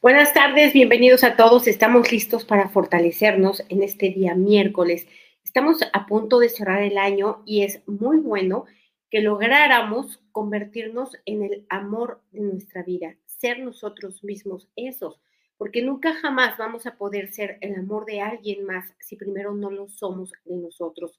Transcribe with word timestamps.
Buenas 0.00 0.32
tardes, 0.32 0.72
bienvenidos 0.72 1.24
a 1.24 1.34
todos. 1.34 1.66
Estamos 1.66 2.12
listos 2.12 2.44
para 2.44 2.68
fortalecernos 2.68 3.64
en 3.68 3.82
este 3.82 4.10
día 4.10 4.36
miércoles. 4.36 5.08
Estamos 5.42 5.80
a 5.92 6.06
punto 6.06 6.38
de 6.38 6.48
cerrar 6.48 6.82
el 6.82 6.98
año 6.98 7.42
y 7.44 7.64
es 7.64 7.82
muy 7.88 8.18
bueno 8.18 8.66
que 9.10 9.22
lográramos 9.22 10.22
convertirnos 10.30 11.16
en 11.24 11.42
el 11.42 11.66
amor 11.68 12.22
de 12.30 12.42
nuestra 12.42 12.84
vida, 12.84 13.16
ser 13.26 13.58
nosotros 13.58 14.22
mismos 14.22 14.68
esos, 14.76 15.20
porque 15.56 15.82
nunca 15.82 16.14
jamás 16.14 16.56
vamos 16.56 16.86
a 16.86 16.96
poder 16.96 17.32
ser 17.32 17.58
el 17.60 17.74
amor 17.74 18.06
de 18.06 18.20
alguien 18.20 18.64
más 18.66 18.94
si 19.00 19.16
primero 19.16 19.52
no 19.52 19.68
lo 19.68 19.88
somos 19.88 20.30
de 20.44 20.58
nosotros. 20.58 21.18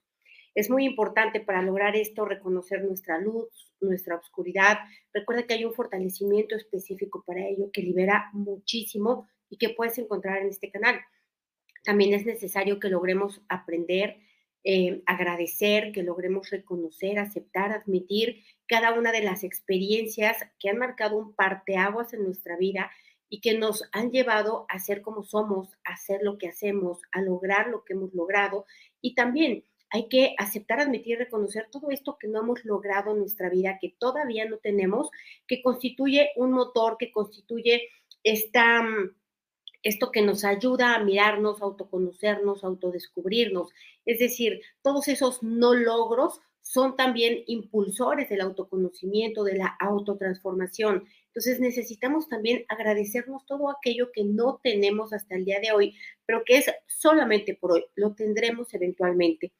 Es 0.59 0.69
muy 0.69 0.83
importante 0.83 1.39
para 1.39 1.61
lograr 1.61 1.95
esto 1.95 2.25
reconocer 2.25 2.83
nuestra 2.83 3.17
luz, 3.17 3.47
nuestra 3.79 4.17
oscuridad. 4.17 4.79
Recuerda 5.13 5.43
que 5.43 5.53
hay 5.53 5.63
un 5.63 5.73
fortalecimiento 5.73 6.53
específico 6.57 7.23
para 7.25 7.47
ello 7.47 7.69
que 7.71 7.81
libera 7.81 8.29
muchísimo 8.33 9.29
y 9.49 9.55
que 9.55 9.69
puedes 9.69 9.97
encontrar 9.99 10.39
en 10.39 10.49
este 10.49 10.69
canal. 10.69 10.99
También 11.85 12.13
es 12.13 12.25
necesario 12.25 12.77
que 12.77 12.89
logremos 12.89 13.41
aprender, 13.47 14.17
eh, 14.65 15.01
agradecer, 15.05 15.93
que 15.93 16.03
logremos 16.03 16.49
reconocer, 16.49 17.19
aceptar, 17.19 17.71
admitir 17.71 18.43
cada 18.67 18.93
una 18.99 19.13
de 19.13 19.23
las 19.23 19.45
experiencias 19.45 20.45
que 20.59 20.67
han 20.67 20.77
marcado 20.77 21.15
un 21.15 21.33
parteaguas 21.35 22.11
en 22.11 22.25
nuestra 22.25 22.57
vida 22.57 22.91
y 23.29 23.39
que 23.39 23.57
nos 23.57 23.87
han 23.93 24.11
llevado 24.11 24.65
a 24.67 24.79
ser 24.79 25.03
como 25.03 25.23
somos, 25.23 25.77
a 25.85 25.93
hacer 25.93 26.19
lo 26.21 26.37
que 26.37 26.49
hacemos, 26.49 27.01
a 27.13 27.21
lograr 27.21 27.69
lo 27.69 27.85
que 27.85 27.93
hemos 27.93 28.13
logrado 28.13 28.65
y 28.99 29.15
también 29.15 29.63
hay 29.91 30.07
que 30.07 30.35
aceptar, 30.37 30.79
admitir, 30.79 31.17
reconocer 31.17 31.67
todo 31.71 31.89
esto 31.89 32.17
que 32.19 32.27
no 32.27 32.41
hemos 32.41 32.63
logrado 32.65 33.11
en 33.11 33.19
nuestra 33.19 33.49
vida, 33.49 33.77
que 33.81 33.95
todavía 33.97 34.45
no 34.45 34.57
tenemos, 34.57 35.09
que 35.47 35.61
constituye 35.61 36.29
un 36.35 36.51
motor, 36.51 36.97
que 36.99 37.11
constituye 37.11 37.89
esta, 38.23 38.83
mm, 38.83 39.15
esto 39.83 40.11
que 40.11 40.21
nos 40.21 40.43
ayuda 40.43 40.95
a 40.95 41.03
mirarnos, 41.03 41.61
autoconocernos, 41.61 42.63
autodescubrirnos. 42.63 43.69
Es 44.05 44.19
decir, 44.19 44.61
todos 44.81 45.07
esos 45.07 45.41
no 45.41 45.73
logros 45.73 46.41
son 46.61 46.95
también 46.95 47.43
impulsores 47.47 48.29
del 48.29 48.41
autoconocimiento, 48.41 49.43
de 49.43 49.57
la 49.57 49.75
autotransformación. 49.79 51.07
Entonces 51.27 51.59
necesitamos 51.59 52.27
también 52.27 52.65
agradecernos 52.67 53.45
todo 53.45 53.69
aquello 53.69 54.11
que 54.13 54.23
no 54.23 54.59
tenemos 54.61 55.13
hasta 55.13 55.35
el 55.35 55.45
día 55.45 55.59
de 55.59 55.71
hoy, 55.71 55.95
pero 56.25 56.43
que 56.45 56.57
es 56.57 56.65
solamente 56.87 57.55
por 57.55 57.71
hoy, 57.71 57.85
lo 57.95 58.13
tendremos 58.13 58.73
eventualmente. 58.73 59.51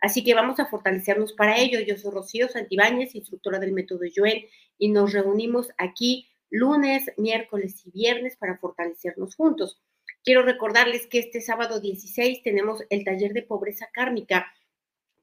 Así 0.00 0.22
que 0.22 0.34
vamos 0.34 0.60
a 0.60 0.66
fortalecernos 0.66 1.32
para 1.32 1.58
ello. 1.58 1.80
Yo 1.80 1.96
soy 1.96 2.12
Rocío 2.12 2.48
Santibáñez, 2.48 3.14
instructora 3.14 3.58
del 3.58 3.72
método 3.72 4.00
Joen, 4.14 4.44
y 4.78 4.88
nos 4.88 5.12
reunimos 5.12 5.70
aquí 5.76 6.28
lunes, 6.50 7.10
miércoles 7.16 7.82
y 7.84 7.90
viernes 7.90 8.36
para 8.36 8.58
fortalecernos 8.58 9.34
juntos. 9.34 9.80
Quiero 10.24 10.42
recordarles 10.42 11.06
que 11.06 11.18
este 11.18 11.40
sábado 11.40 11.80
16 11.80 12.42
tenemos 12.42 12.82
el 12.90 13.04
taller 13.04 13.32
de 13.32 13.42
pobreza 13.42 13.88
kármica 13.92 14.52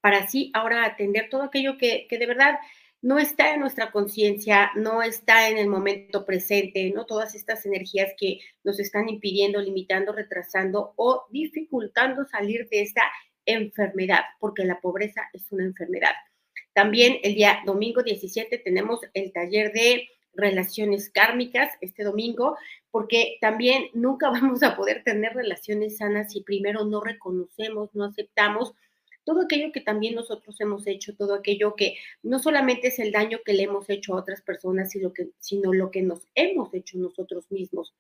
para 0.02 0.20
así 0.20 0.52
ahora 0.54 0.86
atender 0.86 1.30
todo 1.30 1.44
aquello 1.44 1.78
que, 1.78 2.06
que 2.10 2.18
de 2.18 2.28
verdad 2.28 2.60
no 3.02 3.20
está 3.20 3.54
en 3.54 3.60
nuestra 3.60 3.92
conciencia, 3.92 4.72
no 4.76 5.04
está 5.04 5.50
en 5.50 5.58
el 5.58 5.68
momento 5.68 6.26
presente, 6.26 6.92
¿no? 6.92 7.06
Todas 7.06 7.36
estas 7.36 7.66
energías 7.66 8.14
que 8.18 8.40
nos 8.64 8.80
están 8.80 9.10
impidiendo, 9.10 9.62
limitando, 9.62 10.12
retrasando 10.12 10.94
o 10.96 11.26
dificultando 11.30 12.26
salir 12.26 12.68
de 12.70 12.82
esta 12.82 13.04
enfermedad, 13.46 14.22
porque 14.40 14.66
la 14.66 14.80
pobreza 14.80 15.30
es 15.34 15.52
una 15.52 15.64
enfermedad. 15.64 16.14
También 16.74 17.18
el 17.24 17.36
día 17.36 17.60
domingo 17.66 18.04
17 18.04 18.58
tenemos 18.60 19.00
el 19.14 19.32
taller 19.32 19.72
de 19.72 20.10
relaciones 20.34 21.10
kármicas 21.10 21.72
este 21.82 22.04
domingo, 22.04 22.58
porque 22.92 23.38
también 23.42 23.86
nunca 23.94 24.30
vamos 24.32 24.64
a 24.64 24.76
poder 24.76 25.04
tener 25.04 25.34
relaciones 25.34 25.98
sanas 25.98 26.32
si 26.32 26.42
primero 26.42 26.86
no 26.86 27.02
reconocemos, 27.02 27.94
no 27.94 28.06
aceptamos 28.06 28.74
todo 29.26 29.42
aquello 29.42 29.72
que 29.74 29.82
también 29.82 30.16
nosotros 30.16 30.62
hemos 30.62 30.88
hecho, 30.88 31.16
todo 31.16 31.34
aquello 31.34 31.76
que 31.76 31.98
no 32.24 32.40
solamente 32.40 32.88
es 32.88 33.00
el 33.00 33.12
daño 33.12 33.40
que 33.44 33.54
le 33.54 33.64
hemos 33.64 33.90
hecho 33.90 34.14
a 34.14 34.20
otras 34.20 34.42
personas, 34.42 34.92
sino, 34.92 35.12
que, 35.12 35.30
sino 35.40 35.74
lo 35.74 35.92
que 35.92 36.04
nos 36.04 36.28
hemos 36.36 36.74
hecho 36.74 36.98
nosotros 37.00 37.52
mismos. 37.52 37.94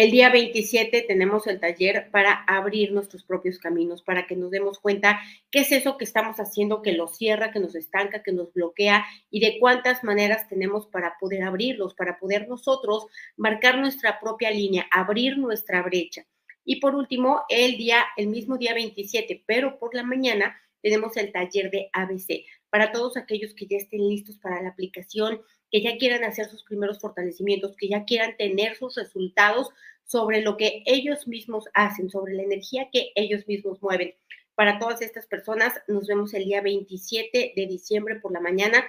El 0.00 0.12
día 0.12 0.30
27 0.30 1.06
tenemos 1.08 1.48
el 1.48 1.58
taller 1.58 2.08
para 2.12 2.44
abrir 2.46 2.92
nuestros 2.92 3.24
propios 3.24 3.58
caminos, 3.58 4.00
para 4.00 4.28
que 4.28 4.36
nos 4.36 4.52
demos 4.52 4.78
cuenta 4.78 5.18
qué 5.50 5.62
es 5.62 5.72
eso 5.72 5.98
que 5.98 6.04
estamos 6.04 6.36
haciendo 6.36 6.82
que 6.82 6.96
nos 6.96 7.16
cierra, 7.16 7.50
que 7.50 7.58
nos 7.58 7.74
estanca, 7.74 8.22
que 8.22 8.30
nos 8.30 8.52
bloquea 8.52 9.04
y 9.28 9.40
de 9.40 9.58
cuántas 9.58 10.04
maneras 10.04 10.48
tenemos 10.48 10.86
para 10.86 11.16
poder 11.18 11.42
abrirlos, 11.42 11.94
para 11.94 12.16
poder 12.16 12.46
nosotros 12.46 13.06
marcar 13.36 13.78
nuestra 13.78 14.20
propia 14.20 14.52
línea, 14.52 14.86
abrir 14.92 15.36
nuestra 15.36 15.82
brecha. 15.82 16.24
Y 16.64 16.76
por 16.76 16.94
último, 16.94 17.42
el 17.48 17.76
día, 17.76 18.04
el 18.16 18.28
mismo 18.28 18.56
día 18.56 18.74
27, 18.74 19.42
pero 19.46 19.80
por 19.80 19.96
la 19.96 20.04
mañana, 20.04 20.60
tenemos 20.80 21.16
el 21.16 21.32
taller 21.32 21.72
de 21.72 21.90
ABC 21.92 22.44
para 22.70 22.92
todos 22.92 23.16
aquellos 23.16 23.54
que 23.54 23.66
ya 23.66 23.76
estén 23.76 24.08
listos 24.08 24.38
para 24.38 24.62
la 24.62 24.70
aplicación, 24.70 25.42
que 25.70 25.82
ya 25.82 25.96
quieran 25.98 26.24
hacer 26.24 26.46
sus 26.48 26.64
primeros 26.64 26.98
fortalecimientos, 26.98 27.76
que 27.76 27.88
ya 27.88 28.04
quieran 28.04 28.36
tener 28.36 28.76
sus 28.76 28.94
resultados 28.96 29.68
sobre 30.04 30.40
lo 30.40 30.56
que 30.56 30.82
ellos 30.86 31.28
mismos 31.28 31.64
hacen, 31.74 32.10
sobre 32.10 32.34
la 32.34 32.42
energía 32.42 32.88
que 32.92 33.12
ellos 33.14 33.46
mismos 33.46 33.82
mueven. 33.82 34.14
Para 34.54 34.78
todas 34.78 35.02
estas 35.02 35.26
personas, 35.26 35.74
nos 35.86 36.06
vemos 36.06 36.34
el 36.34 36.44
día 36.44 36.60
27 36.60 37.52
de 37.54 37.66
diciembre 37.66 38.16
por 38.16 38.32
la 38.32 38.40
mañana 38.40 38.84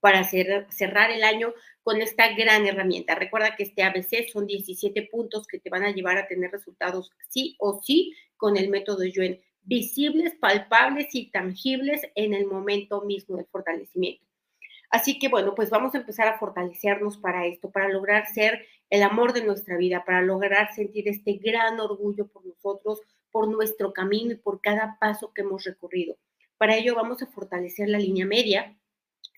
para 0.00 0.22
cerrar 0.22 1.10
el 1.10 1.24
año 1.24 1.54
con 1.82 2.02
esta 2.02 2.34
gran 2.34 2.66
herramienta. 2.66 3.14
Recuerda 3.14 3.56
que 3.56 3.62
este 3.62 3.82
ABC 3.82 4.28
son 4.30 4.46
17 4.46 5.08
puntos 5.10 5.46
que 5.46 5.58
te 5.58 5.70
van 5.70 5.82
a 5.82 5.92
llevar 5.92 6.18
a 6.18 6.28
tener 6.28 6.50
resultados 6.50 7.10
sí 7.28 7.56
o 7.58 7.80
sí 7.82 8.14
con 8.36 8.58
el 8.58 8.68
método 8.68 9.04
Yuen, 9.04 9.40
visibles, 9.64 10.34
palpables 10.36 11.14
y 11.14 11.30
tangibles 11.30 12.02
en 12.14 12.34
el 12.34 12.46
momento 12.46 13.02
mismo 13.02 13.36
del 13.36 13.46
fortalecimiento. 13.46 14.24
Así 14.90 15.18
que 15.18 15.28
bueno, 15.28 15.54
pues 15.54 15.70
vamos 15.70 15.94
a 15.94 15.98
empezar 15.98 16.28
a 16.28 16.38
fortalecernos 16.38 17.18
para 17.18 17.46
esto, 17.46 17.70
para 17.70 17.88
lograr 17.88 18.26
ser 18.26 18.64
el 18.90 19.02
amor 19.02 19.32
de 19.32 19.44
nuestra 19.44 19.76
vida, 19.76 20.04
para 20.04 20.22
lograr 20.22 20.72
sentir 20.74 21.08
este 21.08 21.32
gran 21.34 21.80
orgullo 21.80 22.28
por 22.28 22.46
nosotros, 22.46 23.00
por 23.32 23.48
nuestro 23.48 23.92
camino 23.92 24.32
y 24.32 24.36
por 24.36 24.60
cada 24.60 24.96
paso 25.00 25.32
que 25.34 25.42
hemos 25.42 25.64
recorrido. 25.64 26.16
Para 26.58 26.76
ello 26.76 26.94
vamos 26.94 27.22
a 27.22 27.26
fortalecer 27.26 27.88
la 27.88 27.98
línea 27.98 28.24
media, 28.24 28.76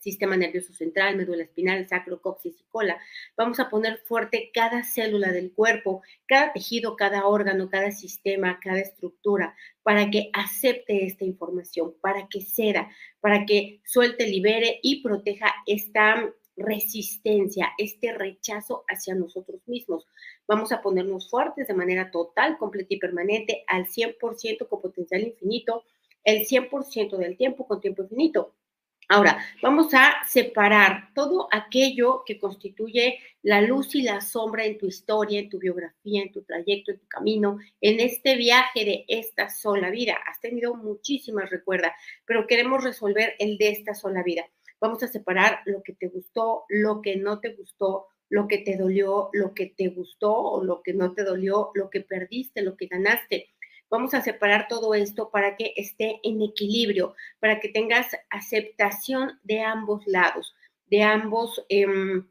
sistema 0.07 0.37
nervioso 0.37 0.73
central, 0.73 1.17
médula 1.17 1.43
espinal, 1.43 1.89
sacro, 1.89 2.23
coxis 2.23 2.61
y 2.61 2.65
cola. 2.71 2.97
Vamos 3.37 3.59
a 3.59 3.69
poner 3.69 3.99
fuerte 4.07 4.53
cada 4.55 4.85
célula 4.85 5.33
del 5.33 5.53
cuerpo, 5.53 6.03
cada 6.27 6.53
tejido, 6.53 6.95
cada 6.95 7.27
órgano, 7.27 7.69
cada 7.69 7.91
sistema, 7.91 8.61
cada 8.63 8.79
estructura, 8.79 9.57
para 9.83 10.09
que 10.09 10.31
acepte 10.33 11.05
esta 11.05 11.25
información, 11.25 11.97
para 12.01 12.29
que 12.29 12.41
ceda, 12.41 12.89
para 13.21 13.47
que 13.47 13.81
suelte, 13.85 14.29
libere 14.29 14.79
y 14.81 15.03
proteja 15.03 15.53
esta 15.67 16.33
resistencia, 16.57 17.73
este 17.77 18.13
rechazo 18.13 18.85
hacia 18.87 19.17
nosotros 19.17 19.61
mismos. 19.67 20.07
Vamos 20.47 20.71
a 20.71 20.83
ponernos 20.83 21.29
fuertes 21.29 21.67
de 21.67 21.75
manera 21.75 22.13
total, 22.13 22.59
completa 22.59 22.95
y 22.95 22.99
permanente, 23.01 23.65
al 23.67 23.87
100% 23.87 24.69
con 24.69 24.81
potencial 24.81 25.23
infinito, 25.23 25.83
el 26.23 26.47
100% 26.47 27.17
del 27.17 27.37
tiempo 27.37 27.67
con 27.67 27.81
tiempo 27.81 28.05
infinito. 28.05 28.55
Ahora, 29.09 29.39
vamos 29.63 29.95
a 29.95 30.15
separar 30.27 31.11
todo 31.15 31.47
aquello 31.53 32.25
que 32.27 32.41
constituye 32.41 33.21
la 33.43 33.61
luz 33.61 33.95
y 33.95 34.03
la 34.03 34.21
sombra 34.21 34.65
en 34.65 34.79
tu 34.79 34.87
historia, 34.87 35.39
en 35.39 35.49
tu 35.49 35.61
biografía, 35.61 36.23
en 36.23 36.33
tu 36.33 36.43
trayecto, 36.43 36.91
en 36.91 36.99
tu 36.99 37.07
camino, 37.07 37.59
en 37.81 38.01
este 38.01 38.35
viaje 38.35 38.85
de 38.85 39.05
esta 39.07 39.49
sola 39.49 39.91
vida. 39.91 40.17
Has 40.27 40.41
tenido 40.41 40.75
muchísimas, 40.75 41.51
recuerda, 41.51 41.95
pero 42.25 42.49
queremos 42.49 42.83
resolver 42.83 43.35
el 43.39 43.59
de 43.59 43.69
esta 43.69 43.95
sola 43.95 44.25
vida. 44.25 44.45
Vamos 44.81 45.01
a 45.05 45.09
separar 45.09 45.61
lo 45.67 45.85
que 45.85 45.93
te 45.93 46.09
gustó, 46.09 46.65
lo 46.69 47.01
que 47.01 47.15
no 47.15 47.39
te 47.39 47.55
gustó, 47.55 48.09
lo 48.29 48.49
que 48.49 48.59
te 48.59 48.77
dolió, 48.77 49.31
lo 49.33 49.55
que 49.55 49.67
te 49.67 49.87
gustó 49.89 50.35
o 50.35 50.65
lo 50.65 50.83
que 50.83 50.95
no 50.95 51.15
te 51.15 51.23
dolió, 51.23 51.71
lo 51.75 51.91
que 51.91 52.01
perdiste, 52.01 52.61
lo 52.61 52.77
que 52.77 52.89
ganaste 52.89 53.51
Vamos 53.89 54.15
a 54.15 54.23
separar 54.23 54.67
todo 54.69 54.95
esto 54.95 55.31
para 55.31 55.57
que 55.57 55.73
esté 55.77 56.19
en 56.25 56.43
equilibrio, 56.43 57.15
para 57.39 57.61
que 57.61 57.69
tengas 57.69 58.09
aceptación 58.31 59.39
de 59.45 59.61
ambos 59.61 60.07
lados, 60.07 60.55
de 60.87 61.03
ambos 61.03 61.65
em, 61.69 62.27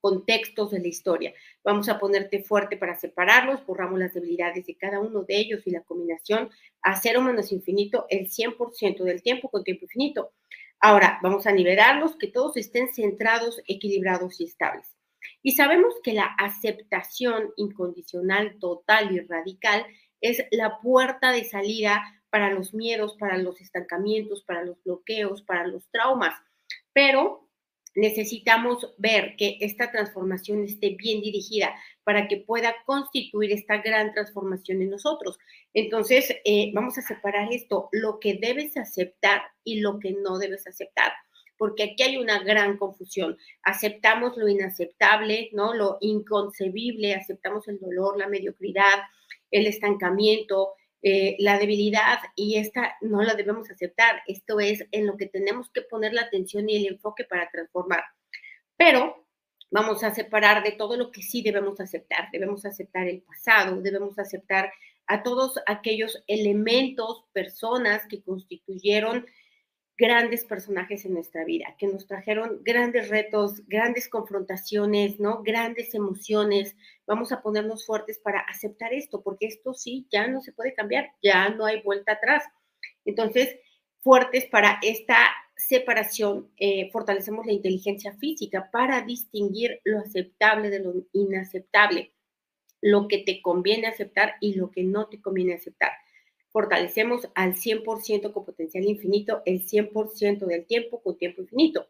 contextos 0.00 0.70
de 0.70 0.80
la 0.80 0.88
historia. 0.88 1.34
Vamos 1.64 1.88
a 1.88 1.98
ponerte 1.98 2.42
fuerte 2.42 2.76
para 2.76 2.98
separarlos, 2.98 3.64
borramos 3.64 3.98
las 3.98 4.14
debilidades 4.14 4.66
de 4.66 4.76
cada 4.76 5.00
uno 5.00 5.22
de 5.22 5.38
ellos 5.38 5.66
y 5.66 5.70
la 5.70 5.82
combinación 5.82 6.50
a 6.82 6.96
cero 7.00 7.22
menos 7.22 7.52
infinito 7.52 8.06
el 8.08 8.28
100% 8.28 9.04
del 9.04 9.22
tiempo 9.22 9.48
con 9.50 9.64
tiempo 9.64 9.84
infinito. 9.84 10.32
Ahora, 10.80 11.18
vamos 11.22 11.46
a 11.46 11.52
nivelarlos, 11.52 12.16
que 12.16 12.28
todos 12.28 12.56
estén 12.56 12.92
centrados, 12.92 13.62
equilibrados 13.66 14.40
y 14.40 14.44
estables. 14.44 14.86
Y 15.42 15.52
sabemos 15.52 15.94
que 16.02 16.14
la 16.14 16.34
aceptación 16.38 17.52
incondicional, 17.56 18.58
total 18.58 19.14
y 19.14 19.20
radical 19.20 19.86
es 20.20 20.44
la 20.50 20.80
puerta 20.80 21.32
de 21.32 21.44
salida 21.44 22.02
para 22.30 22.50
los 22.52 22.72
miedos, 22.74 23.16
para 23.18 23.38
los 23.38 23.60
estancamientos, 23.60 24.42
para 24.44 24.64
los 24.64 24.82
bloqueos, 24.84 25.42
para 25.42 25.66
los 25.66 25.88
traumas. 25.90 26.34
Pero 26.92 27.50
necesitamos 27.94 28.94
ver 28.98 29.34
que 29.36 29.58
esta 29.60 29.90
transformación 29.90 30.64
esté 30.64 30.90
bien 30.90 31.20
dirigida 31.20 31.74
para 32.04 32.28
que 32.28 32.36
pueda 32.36 32.74
constituir 32.86 33.52
esta 33.52 33.78
gran 33.78 34.12
transformación 34.12 34.82
en 34.82 34.90
nosotros. 34.90 35.38
Entonces, 35.74 36.34
eh, 36.44 36.70
vamos 36.72 36.98
a 36.98 37.02
separar 37.02 37.52
esto, 37.52 37.88
lo 37.92 38.20
que 38.20 38.38
debes 38.40 38.76
aceptar 38.76 39.42
y 39.64 39.80
lo 39.80 39.98
que 39.98 40.12
no 40.12 40.38
debes 40.38 40.66
aceptar, 40.66 41.12
porque 41.58 41.82
aquí 41.82 42.02
hay 42.04 42.16
una 42.16 42.42
gran 42.42 42.76
confusión. 42.76 43.36
Aceptamos 43.62 44.36
lo 44.36 44.48
inaceptable, 44.48 45.50
¿no? 45.52 45.74
Lo 45.74 45.98
inconcebible, 46.00 47.14
aceptamos 47.14 47.66
el 47.68 47.80
dolor, 47.80 48.16
la 48.18 48.28
mediocridad, 48.28 49.02
el 49.50 49.66
estancamiento, 49.66 50.74
eh, 51.02 51.36
la 51.38 51.58
debilidad 51.58 52.18
y 52.36 52.56
esta 52.56 52.96
no 53.00 53.22
la 53.22 53.34
debemos 53.34 53.70
aceptar. 53.70 54.22
Esto 54.26 54.60
es 54.60 54.84
en 54.92 55.06
lo 55.06 55.16
que 55.16 55.26
tenemos 55.26 55.70
que 55.70 55.82
poner 55.82 56.12
la 56.12 56.22
atención 56.22 56.68
y 56.68 56.76
el 56.76 56.94
enfoque 56.94 57.24
para 57.24 57.50
transformar. 57.50 58.04
Pero 58.76 59.26
vamos 59.70 60.04
a 60.04 60.14
separar 60.14 60.62
de 60.62 60.72
todo 60.72 60.96
lo 60.96 61.10
que 61.10 61.22
sí 61.22 61.42
debemos 61.42 61.80
aceptar. 61.80 62.28
Debemos 62.32 62.64
aceptar 62.66 63.08
el 63.08 63.22
pasado, 63.22 63.80
debemos 63.80 64.18
aceptar 64.18 64.72
a 65.06 65.22
todos 65.22 65.54
aquellos 65.66 66.22
elementos, 66.26 67.24
personas 67.32 68.06
que 68.08 68.22
constituyeron 68.22 69.26
grandes 70.00 70.46
personajes 70.46 71.04
en 71.04 71.12
nuestra 71.12 71.44
vida, 71.44 71.76
que 71.78 71.86
nos 71.86 72.06
trajeron 72.06 72.62
grandes 72.64 73.10
retos, 73.10 73.66
grandes 73.68 74.08
confrontaciones, 74.08 75.20
¿no? 75.20 75.42
Grandes 75.42 75.94
emociones. 75.94 76.74
Vamos 77.06 77.32
a 77.32 77.42
ponernos 77.42 77.84
fuertes 77.84 78.18
para 78.18 78.40
aceptar 78.40 78.94
esto, 78.94 79.20
porque 79.22 79.46
esto 79.46 79.74
sí 79.74 80.06
ya 80.10 80.26
no 80.26 80.40
se 80.40 80.52
puede 80.52 80.72
cambiar, 80.72 81.10
ya 81.22 81.50
no 81.50 81.66
hay 81.66 81.82
vuelta 81.82 82.12
atrás. 82.12 82.44
Entonces, 83.04 83.58
fuertes 84.00 84.46
para 84.46 84.78
esta 84.80 85.18
separación, 85.54 86.50
eh, 86.56 86.90
fortalecemos 86.92 87.44
la 87.44 87.52
inteligencia 87.52 88.14
física 88.14 88.70
para 88.72 89.02
distinguir 89.02 89.80
lo 89.84 89.98
aceptable 89.98 90.70
de 90.70 90.78
lo 90.78 90.94
inaceptable, 91.12 92.14
lo 92.80 93.06
que 93.06 93.18
te 93.18 93.42
conviene 93.42 93.86
aceptar 93.86 94.36
y 94.40 94.54
lo 94.54 94.70
que 94.70 94.82
no 94.82 95.08
te 95.08 95.20
conviene 95.20 95.52
aceptar 95.52 95.92
fortalecemos 96.52 97.28
al 97.34 97.54
100% 97.54 98.32
con 98.32 98.44
potencial 98.44 98.84
infinito 98.84 99.42
el 99.46 99.64
100% 99.64 100.46
del 100.46 100.66
tiempo 100.66 101.02
con 101.02 101.16
tiempo 101.16 101.42
infinito. 101.42 101.88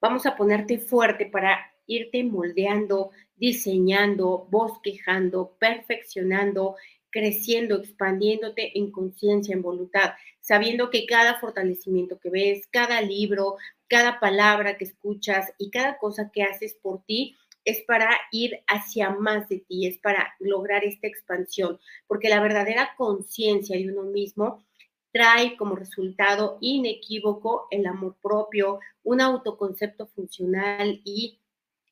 Vamos 0.00 0.26
a 0.26 0.36
ponerte 0.36 0.78
fuerte 0.78 1.26
para 1.26 1.58
irte 1.86 2.22
moldeando, 2.24 3.10
diseñando, 3.36 4.46
bosquejando, 4.50 5.56
perfeccionando, 5.58 6.76
creciendo, 7.10 7.76
expandiéndote 7.76 8.78
en 8.78 8.90
conciencia, 8.92 9.54
en 9.54 9.62
voluntad, 9.62 10.12
sabiendo 10.40 10.90
que 10.90 11.06
cada 11.06 11.38
fortalecimiento 11.40 12.18
que 12.18 12.30
ves, 12.30 12.66
cada 12.70 13.00
libro, 13.02 13.56
cada 13.88 14.20
palabra 14.20 14.76
que 14.78 14.84
escuchas 14.84 15.52
y 15.58 15.70
cada 15.70 15.98
cosa 15.98 16.30
que 16.32 16.44
haces 16.44 16.74
por 16.74 17.04
ti 17.04 17.36
es 17.64 17.82
para 17.82 18.10
ir 18.32 18.60
hacia 18.66 19.10
más 19.10 19.48
de 19.48 19.60
ti, 19.60 19.86
es 19.86 19.98
para 19.98 20.34
lograr 20.38 20.84
esta 20.84 21.06
expansión, 21.06 21.78
porque 22.06 22.28
la 22.28 22.40
verdadera 22.40 22.94
conciencia 22.96 23.76
de 23.76 23.90
uno 23.90 24.04
mismo 24.04 24.64
trae 25.12 25.56
como 25.56 25.76
resultado 25.76 26.58
inequívoco 26.60 27.66
el 27.70 27.86
amor 27.86 28.16
propio, 28.22 28.80
un 29.02 29.20
autoconcepto 29.20 30.06
funcional 30.08 31.00
y 31.04 31.40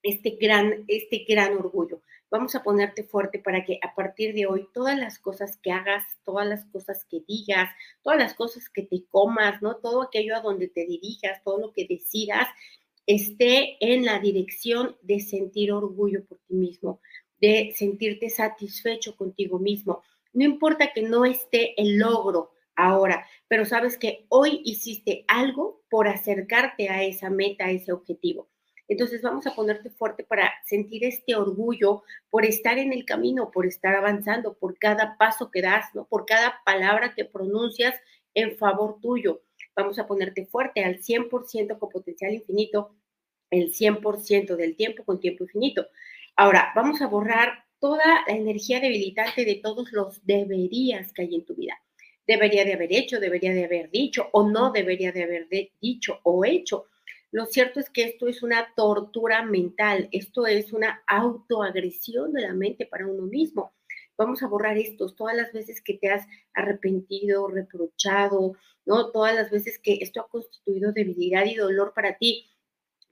este 0.03 0.39
gran, 0.41 0.85
este 0.87 1.25
gran 1.29 1.57
orgullo. 1.57 2.03
Vamos 2.31 2.55
a 2.55 2.63
ponerte 2.63 3.05
fuerte 3.05 3.39
para 3.39 3.65
que 3.65 3.79
a 3.83 3.95
partir 3.95 4.35
de 4.35 4.47
hoy 4.47 4.69
todas 4.75 4.99
las 4.99 5.19
cosas 5.19 5.59
que 5.63 5.73
hagas, 5.73 6.05
todas 6.25 6.47
las 6.47 6.67
cosas 6.67 7.07
que 7.07 7.23
digas, 7.27 7.71
todas 8.03 8.19
las 8.19 8.35
cosas 8.35 8.69
que 8.69 8.83
te 8.83 9.05
comas, 9.09 9.63
¿no? 9.63 9.77
Todo 9.77 10.03
aquello 10.03 10.37
a 10.37 10.41
donde 10.41 10.69
te 10.69 10.85
dirijas, 10.85 11.43
todo 11.43 11.59
lo 11.59 11.73
que 11.73 11.87
decidas, 11.89 12.47
esté 13.09 13.79
en 13.81 14.05
la 14.05 14.19
dirección 14.19 14.97
de 15.01 15.19
sentir 15.21 15.73
orgullo 15.73 16.27
por 16.27 16.39
ti 16.47 16.55
mismo, 16.55 17.01
de 17.41 17.73
sentirte 17.75 18.29
satisfecho 18.29 19.17
contigo 19.17 19.59
mismo. 19.59 20.03
No 20.35 20.45
importa 20.45 20.93
que 20.93 21.01
no 21.01 21.25
esté 21.25 21.73
el 21.81 21.99
logro 21.99 22.53
ahora, 22.77 23.27
pero 23.49 23.65
sabes 23.65 23.97
que 23.97 24.27
hoy 24.29 24.61
hiciste 24.63 25.25
algo 25.27 25.83
por 25.89 26.07
acercarte 26.07 26.91
a 26.91 27.03
esa 27.03 27.31
meta, 27.31 27.65
a 27.65 27.71
ese 27.71 27.93
objetivo. 27.93 28.51
Entonces 28.89 29.23
vamos 29.23 29.47
a 29.47 29.55
ponerte 29.55 29.89
fuerte 29.89 30.23
para 30.23 30.53
sentir 30.67 31.03
este 31.05 31.35
orgullo 31.35 32.03
por 32.29 32.45
estar 32.45 32.77
en 32.77 32.93
el 32.93 33.07
camino, 33.07 33.51
por 33.51 33.65
estar 33.65 33.95
avanzando, 33.95 34.53
por 34.59 34.79
cada 34.79 35.17
paso 35.17 35.51
que 35.51 35.63
das, 35.63 35.95
¿no? 35.95 36.07
por 36.07 36.27
cada 36.27 36.61
palabra 36.63 37.15
que 37.15 37.25
pronuncias 37.25 37.95
en 38.35 38.59
favor 38.59 38.99
tuyo. 39.01 39.41
Vamos 39.79 40.01
a 40.01 40.09
ponerte 40.09 40.45
fuerte 40.45 40.83
al 40.83 40.99
100% 40.99 41.79
con 41.79 41.89
potencial 41.89 42.35
infinito 42.35 42.97
el 43.49 43.73
100% 43.73 44.57
del 44.57 44.75
tiempo 44.75 45.05
con 45.05 45.21
tiempo 45.21 45.45
infinito. 45.45 45.87
Ahora, 46.35 46.73
vamos 46.75 47.01
a 47.01 47.07
borrar 47.07 47.65
toda 47.79 48.25
la 48.27 48.35
energía 48.35 48.81
debilitante 48.81 49.45
de 49.45 49.55
todos 49.63 49.93
los 49.93 50.27
deberías 50.27 51.13
que 51.13 51.23
hay 51.23 51.37
en 51.37 51.45
tu 51.45 51.55
vida. 51.55 51.81
Debería 52.27 52.65
de 52.65 52.73
haber 52.73 52.93
hecho, 52.93 53.21
debería 53.21 53.53
de 53.55 53.67
haber 53.67 53.89
dicho 53.93 54.29
o 54.33 54.51
no 54.51 54.73
debería 54.73 55.13
de 55.13 55.23
haber 55.23 55.47
dicho 55.81 56.19
o 56.25 56.45
hecho. 56.45 56.87
Lo 57.31 57.47
cierto 57.47 57.79
es 57.79 57.89
que 57.89 58.03
esto 58.03 58.27
es 58.27 58.43
una 58.43 58.75
tortura 58.75 59.45
mental, 59.45 60.09
esto 60.11 60.49
es 60.49 60.73
una 60.73 61.05
autoagresión 61.07 62.33
de 62.33 62.43
la 62.43 62.53
mente 62.53 62.85
para 62.85 63.07
uno 63.07 63.27
mismo. 63.27 63.73
Vamos 64.19 64.43
a 64.43 64.49
borrar 64.49 64.77
estos, 64.77 65.17
todas 65.17 65.35
las 65.35 65.53
veces 65.53 65.81
que 65.81 65.95
te 65.95 66.11
has 66.11 66.27
arrepentido, 66.53 67.49
reprochado, 67.49 68.53
¿no? 68.85 69.11
Todas 69.13 69.35
las 69.35 69.51
veces 69.51 69.79
que 69.79 69.99
esto 70.03 70.21
ha 70.21 70.29
constituido 70.29 70.93
debilidad 70.93 71.47
y 71.47 71.55
dolor 71.55 71.95
para 71.95 72.19
ti 72.19 72.51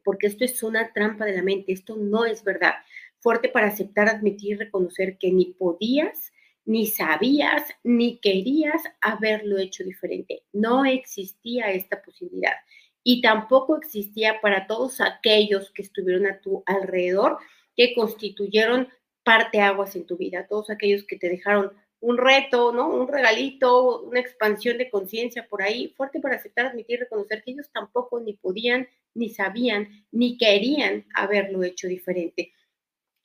porque 0.06 0.28
esto 0.28 0.44
es 0.44 0.62
una 0.62 0.92
trampa 0.92 1.24
de 1.24 1.34
la 1.34 1.42
mente, 1.42 1.72
esto 1.72 1.96
no 1.96 2.24
es 2.24 2.44
verdad. 2.44 2.74
Fuerte 3.18 3.48
para 3.48 3.66
aceptar, 3.66 4.08
admitir 4.08 4.52
y 4.52 4.54
reconocer 4.54 5.18
que 5.18 5.32
ni 5.32 5.46
podías, 5.46 6.32
ni 6.64 6.86
sabías, 6.86 7.64
ni 7.82 8.20
querías 8.20 8.84
haberlo 9.00 9.58
hecho 9.58 9.82
diferente. 9.82 10.44
No 10.52 10.84
existía 10.84 11.72
esta 11.72 12.00
posibilidad. 12.02 12.54
Y 13.02 13.20
tampoco 13.20 13.76
existía 13.76 14.40
para 14.40 14.68
todos 14.68 15.00
aquellos 15.00 15.72
que 15.72 15.82
estuvieron 15.82 16.26
a 16.26 16.40
tu 16.40 16.62
alrededor, 16.66 17.38
que 17.74 17.92
constituyeron 17.92 18.88
parte 19.26 19.60
aguas 19.60 19.96
en 19.96 20.06
tu 20.06 20.16
vida, 20.16 20.46
todos 20.48 20.70
aquellos 20.70 21.02
que 21.02 21.16
te 21.16 21.28
dejaron 21.28 21.72
un 21.98 22.16
reto, 22.16 22.70
¿no? 22.70 22.88
Un 22.88 23.08
regalito, 23.08 24.02
una 24.02 24.20
expansión 24.20 24.78
de 24.78 24.88
conciencia 24.88 25.48
por 25.48 25.62
ahí, 25.62 25.92
fuerte 25.96 26.20
para 26.20 26.36
aceptar, 26.36 26.66
admitir, 26.66 27.00
reconocer 27.00 27.42
que 27.42 27.50
ellos 27.50 27.68
tampoco 27.72 28.20
ni 28.20 28.34
podían, 28.34 28.86
ni 29.14 29.30
sabían, 29.30 29.88
ni 30.12 30.38
querían 30.38 31.06
haberlo 31.12 31.64
hecho 31.64 31.88
diferente. 31.88 32.52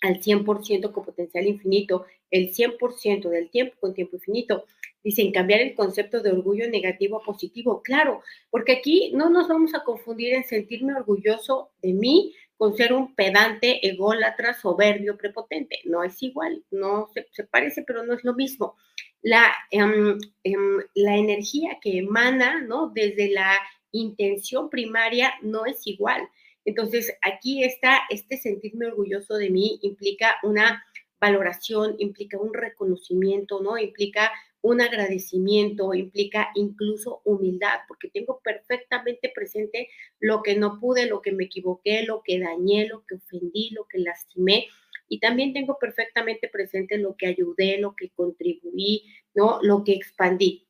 Al 0.01 0.19
100% 0.19 0.91
con 0.91 1.05
potencial 1.05 1.45
infinito, 1.45 2.07
el 2.31 2.51
100% 2.51 3.29
del 3.29 3.51
tiempo 3.51 3.75
con 3.79 3.93
tiempo 3.93 4.15
infinito. 4.15 4.65
Dicen 5.03 5.31
cambiar 5.31 5.61
el 5.61 5.75
concepto 5.75 6.21
de 6.21 6.31
orgullo 6.31 6.67
negativo 6.67 7.17
a 7.17 7.23
positivo. 7.23 7.83
Claro, 7.83 8.23
porque 8.49 8.71
aquí 8.71 9.11
no 9.13 9.29
nos 9.29 9.47
vamos 9.47 9.75
a 9.75 9.83
confundir 9.83 10.33
en 10.33 10.45
sentirme 10.45 10.95
orgulloso 10.95 11.69
de 11.83 11.93
mí 11.93 12.33
con 12.61 12.77
ser 12.77 12.93
un 12.93 13.15
pedante, 13.15 13.87
ególatra, 13.87 14.53
soberbio, 14.53 15.17
prepotente. 15.17 15.79
No 15.85 16.03
es 16.03 16.21
igual, 16.21 16.63
no 16.69 17.09
se, 17.11 17.43
parece, 17.43 17.81
pero 17.81 18.03
no 18.03 18.13
es 18.13 18.23
lo 18.23 18.35
mismo. 18.35 18.77
La, 19.23 19.51
em, 19.71 20.19
em, 20.43 20.77
la 20.93 21.17
energía 21.17 21.79
que 21.81 21.97
emana, 21.97 22.61
¿no? 22.61 22.91
Desde 22.93 23.31
la 23.31 23.57
intención 23.91 24.69
primaria 24.69 25.33
no 25.41 25.65
es 25.65 25.87
igual. 25.87 26.21
Entonces, 26.63 27.11
aquí 27.23 27.63
está, 27.63 28.01
este 28.11 28.37
sentirme 28.37 28.85
orgulloso 28.85 29.37
de 29.37 29.49
mí 29.49 29.79
implica 29.81 30.35
una 30.43 30.85
valoración, 31.19 31.95
implica 31.97 32.37
un 32.37 32.53
reconocimiento, 32.53 33.59
¿no? 33.59 33.75
Implica 33.79 34.31
un 34.61 34.81
agradecimiento, 34.81 35.93
implica 35.93 36.49
incluso 36.55 37.21
humildad, 37.25 37.79
porque 37.87 38.09
tengo 38.09 38.39
perfectamente 38.43 39.31
presente 39.33 39.89
lo 40.19 40.43
que 40.43 40.55
no 40.55 40.79
pude, 40.79 41.07
lo 41.07 41.21
que 41.21 41.31
me 41.31 41.45
equivoqué, 41.45 42.03
lo 42.03 42.21
que 42.23 42.39
dañé, 42.39 42.87
lo 42.87 43.03
que 43.05 43.15
ofendí, 43.15 43.71
lo 43.71 43.85
que 43.87 43.99
lastimé. 43.99 44.67
Y 45.07 45.19
también 45.19 45.53
tengo 45.53 45.77
perfectamente 45.79 46.47
presente 46.47 46.97
lo 46.97 47.15
que 47.17 47.27
ayudé, 47.27 47.79
lo 47.79 47.95
que 47.95 48.09
contribuí, 48.09 49.03
¿no? 49.33 49.59
Lo 49.61 49.83
que 49.83 49.93
expandí. 49.93 50.67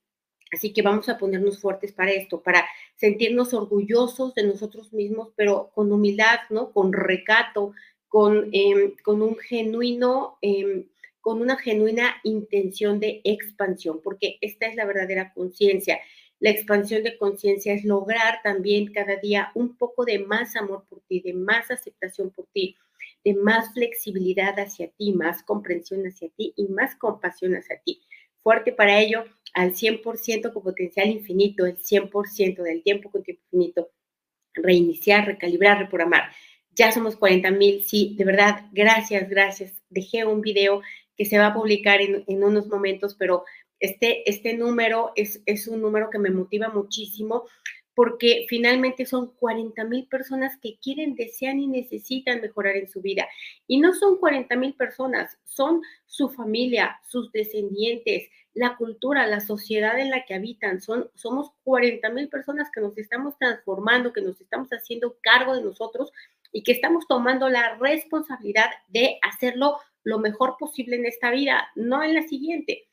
Así 0.51 0.74
que 0.74 0.81
vamos 0.81 1.07
a 1.07 1.17
ponernos 1.17 1.62
fuertes 1.62 1.93
para 1.93 2.12
esto, 2.12 2.41
para 2.41 2.65
sentirnos 2.95 3.53
orgullosos 3.53 4.33
de 4.33 4.43
nosotros 4.43 4.91
mismos, 4.91 5.29
pero 5.36 5.71
con 5.74 5.91
humildad, 5.91 6.39
¿no? 6.50 6.71
Con 6.74 6.91
recato, 6.91 7.74
con, 8.10 8.50
em, 8.51 8.95
con 9.03 9.21
un 9.21 9.38
genuino 9.38 10.38
em, 10.41 10.89
con 11.22 11.42
una 11.42 11.58
genuina 11.58 12.16
intención 12.24 13.00
de 13.00 13.22
expansión, 13.24 14.01
porque 14.04 14.38
esta 14.42 14.66
es 14.68 14.75
la 14.75 14.86
verdadera 14.86 15.34
conciencia. 15.34 16.00
La 16.40 16.50
expansión 16.50 17.04
de 17.04 17.18
conciencia 17.18 17.74
es 17.74 17.86
lograr 17.86 18.42
también 18.44 18.92
cada 18.92 19.16
día 19.18 19.51
un 19.54 19.78
poco 19.78 20.04
de 20.06 20.20
más 20.20 20.56
amor 20.56 20.86
por 20.90 21.01
ti, 21.01 21.22
de 21.22 21.34
más 21.34 21.70
aceptación 21.70 22.32
por 22.32 22.48
ti, 22.51 22.75
de 23.24 23.36
más 23.36 23.74
flexibilidad 23.74 24.60
hacia 24.60 24.90
ti, 24.90 25.13
más 25.13 25.44
comprensión 25.44 26.04
hacia 26.08 26.30
ti 26.30 26.54
y 26.58 26.66
más 26.66 26.96
compasión 26.96 27.56
hacia 27.56 27.80
ti. 27.82 28.01
Fuerte 28.42 28.72
para 28.72 29.00
ello, 29.00 29.24
al 29.54 29.75
100% 29.75 30.51
con 30.51 30.63
potencial 30.63 31.10
infinito, 31.10 31.66
el 31.66 31.78
100% 31.78 32.63
del 32.63 32.82
tiempo 32.82 33.12
con 33.12 33.24
tiempo 33.24 33.44
infinito. 33.51 33.92
reiniciar, 34.54 35.25
recalibrar, 35.28 35.80
reprogramar. 35.80 36.32
Ya 36.72 36.92
somos 36.92 37.16
40 37.18 37.51
mil, 37.51 37.84
sí, 37.84 38.16
de 38.18 38.25
verdad, 38.25 38.66
gracias, 38.72 39.30
gracias. 39.30 39.82
Dejé 39.90 40.25
un 40.25 40.42
video 40.42 40.82
que 41.18 41.25
se 41.25 41.38
va 41.38 41.48
a 41.48 41.53
publicar 41.53 42.01
en, 42.01 42.24
en 42.27 42.44
unos 42.44 42.68
momentos, 42.68 43.15
pero 43.15 43.44
este, 43.80 44.30
este 44.30 44.53
número 44.56 45.12
es, 45.15 45.41
es 45.46 45.68
un 45.68 45.82
número 45.82 46.10
que 46.10 46.20
me 46.20 46.30
motiva 46.30 46.70
muchísimo 46.70 47.46
porque 47.94 48.46
finalmente 48.48 49.06
son 49.06 49.34
40 49.36 49.84
mil 49.86 50.08
personas 50.08 50.58
que 50.62 50.77
quieren, 50.82 51.15
desean 51.15 51.60
y 51.60 51.68
necesitan 51.68 52.41
mejorar 52.41 52.75
en 52.77 52.88
su 52.88 53.01
vida. 53.01 53.27
Y 53.68 53.80
no 53.80 53.94
son 53.94 54.18
40 54.18 54.56
mil 54.56 54.74
personas, 54.75 55.38
son 55.44 55.82
su 56.06 56.30
familia, 56.30 57.00
sus 57.08 57.32
descendientes, 57.32 58.30
la 58.53 58.77
cultura, 58.77 59.27
la 59.27 59.39
sociedad 59.39 60.00
en 60.00 60.10
la 60.10 60.25
que 60.25 60.36
habitan. 60.36 60.82
Son, 60.82 61.10
somos 61.15 61.51
40 61.63 62.10
mil 62.10 62.30
personas 62.30 62.70
que 62.74 62.82
nos 62.82 62.98
estamos 62.98 63.38
transformando, 63.38 64.13
que 64.13 64.22
nos 64.22 64.39
estamos 64.39 64.70
haciendo 64.70 65.18
cargo 65.22 65.56
de 65.56 65.63
nosotros 65.63 66.12
y 66.51 66.63
que 66.63 66.72
estamos 66.72 67.08
tomando 67.08 67.50
la 67.50 67.75
responsabilidad 67.75 68.70
de 68.89 69.20
hacerlo 69.22 69.77
lo 70.03 70.20
mejor 70.20 70.55
posible 70.60 70.96
en 70.96 71.05
esta 71.05 71.31
vida, 71.31 71.70
no 71.75 72.03
en 72.03 72.15
la 72.15 72.24
siguiente. 72.24 72.88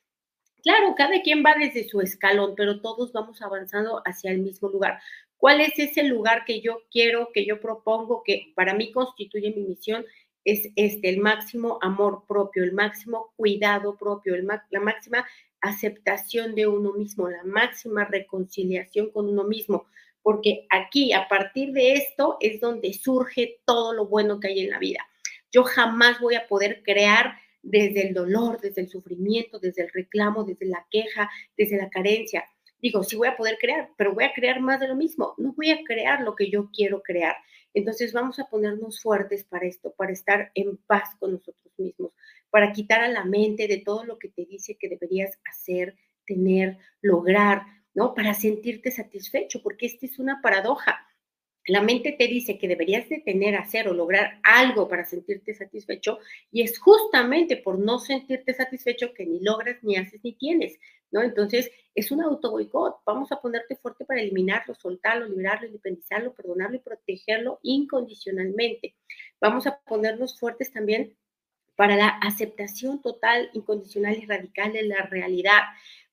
Claro, 0.62 0.95
cada 0.97 1.23
quien 1.23 1.45
va 1.45 1.55
desde 1.59 1.88
su 1.88 2.00
escalón, 2.00 2.55
pero 2.57 2.81
todos 2.81 3.12
vamos 3.12 3.41
avanzando 3.43 4.03
hacia 4.05 4.33
el 4.33 4.38
mismo 4.38 4.69
lugar. 4.69 5.00
¿Cuál 5.37 5.61
es 5.61 5.79
ese 5.79 6.03
lugar 6.03 6.45
que 6.45 6.61
yo 6.61 6.83
quiero, 6.91 7.31
que 7.33 7.47
yo 7.47 7.61
propongo, 7.61 8.23
que 8.25 8.53
para 8.57 8.75
mí 8.75 8.91
constituye 8.91 9.55
mi 9.55 9.62
misión? 9.62 10.05
Es 10.45 10.69
este, 10.75 11.11
el 11.11 11.19
máximo 11.19 11.79
amor 11.81 12.25
propio, 12.27 12.65
el 12.65 12.73
máximo 12.73 13.33
cuidado 13.37 13.97
propio, 13.97 14.37
la 14.37 14.81
máxima 14.81 15.25
aceptación 15.61 16.55
de 16.55 16.67
uno 16.67 16.93
mismo, 16.93 17.29
la 17.29 17.45
máxima 17.45 18.05
reconciliación 18.05 19.11
con 19.11 19.29
uno 19.29 19.45
mismo, 19.45 19.87
porque 20.23 20.67
aquí, 20.71 21.12
a 21.12 21.29
partir 21.29 21.73
de 21.73 21.95
esto, 21.95 22.37
es 22.41 22.61
donde 22.61 22.93
surge 22.93 23.61
todo 23.65 23.93
lo 23.93 24.07
bueno 24.07 24.41
que 24.41 24.49
hay 24.49 24.61
en 24.61 24.71
la 24.71 24.79
vida. 24.79 25.00
Yo 25.52 25.64
jamás 25.64 26.21
voy 26.21 26.35
a 26.35 26.47
poder 26.47 26.83
crear 26.83 27.38
desde 27.62 28.07
el 28.07 28.14
dolor, 28.14 28.61
desde 28.61 28.83
el 28.83 28.88
sufrimiento, 28.88 29.59
desde 29.59 29.83
el 29.83 29.90
reclamo, 29.93 30.45
desde 30.45 30.67
la 30.67 30.87
queja, 30.90 31.31
desde 31.57 31.76
la 31.76 31.90
carencia. 31.90 32.45
Digo, 32.81 33.02
sí 33.02 33.17
voy 33.17 33.28
a 33.28 33.37
poder 33.37 33.59
crear, 33.61 33.90
pero 33.97 34.14
voy 34.14 34.25
a 34.25 34.33
crear 34.33 34.61
más 34.61 34.81
de 34.81 34.88
lo 34.88 34.95
mismo. 34.95 35.35
No 35.37 35.52
voy 35.57 35.71
a 35.71 35.83
crear 35.85 36.21
lo 36.23 36.37
que 36.37 36.50
yo 36.50 36.71
quiero 36.73 37.02
crear. 37.02 37.37
Entonces 37.75 38.12
vamos 38.12 38.38
a 38.38 38.49
ponernos 38.49 39.02
fuertes 39.02 39.45
para 39.45 39.67
esto, 39.67 39.93
para 39.97 40.12
estar 40.12 40.50
en 40.55 40.76
paz 40.78 41.11
con 41.19 41.33
nosotros 41.33 41.73
mismos, 41.76 42.12
para 42.50 42.73
quitar 42.73 43.00
a 43.02 43.09
la 43.09 43.25
mente 43.25 43.69
de 43.69 43.78
todo 43.78 44.05
lo 44.05 44.19
que 44.19 44.28
te 44.28 44.45
dice 44.47 44.76
que 44.78 44.88
deberías 44.88 45.38
hacer, 45.45 45.97
tener, 46.25 46.78
lograr, 47.02 47.62
¿no? 47.95 48.14
Para 48.14 48.35
sentirte 48.35 48.90
satisfecho, 48.90 49.62
porque 49.62 49.87
esta 49.87 50.07
es 50.07 50.19
una 50.19 50.40
paradoja. 50.40 51.07
La 51.69 51.83
mente 51.83 52.13
te 52.13 52.27
dice 52.27 52.59
que 52.59 52.67
deberías 52.67 53.09
de 53.11 53.19
tener, 53.19 53.55
hacer 53.55 53.89
o 53.89 53.93
lograr 53.93 54.41
algo 54.43 54.89
para 54.89 55.05
sentirte 55.05 55.55
satisfecho 55.55 56.19
y 56.51 56.63
es 56.63 56.79
justamente 56.79 57.59
por 57.59 57.79
no 57.79 57.99
sentirte 57.99 58.55
satisfecho 58.55 59.13
que 59.13 59.27
ni 59.27 59.41
logras, 59.41 59.77
ni 59.83 59.97
haces, 59.97 60.19
ni 60.25 60.33
tienes, 60.33 60.79
¿no? 61.11 61.23
Entonces, 61.23 61.71
es 61.95 62.11
un 62.11 62.23
auto 62.23 62.51
boicot. 62.51 62.97
Vamos 63.05 63.31
a 63.33 63.41
ponerte 63.41 63.77
fuerte 63.77 64.07
para 64.07 64.21
eliminarlo, 64.21 64.75
soltarlo, 64.75 65.29
liberarlo, 65.29 65.67
independizarlo, 65.67 66.33
perdonarlo 66.33 66.77
y 66.77 66.81
protegerlo 66.81 67.61
incondicionalmente. 67.63 68.95
Vamos 69.39 69.67
a 69.67 69.79
ponernos 69.81 70.41
fuertes 70.41 70.73
también 70.73 71.17
para 71.77 71.97
la 71.97 72.09
aceptación 72.09 73.03
total, 73.03 73.51
incondicional 73.53 74.17
y 74.17 74.25
radical 74.25 74.73
de 74.73 74.85
la 74.85 75.03
realidad 75.03 75.61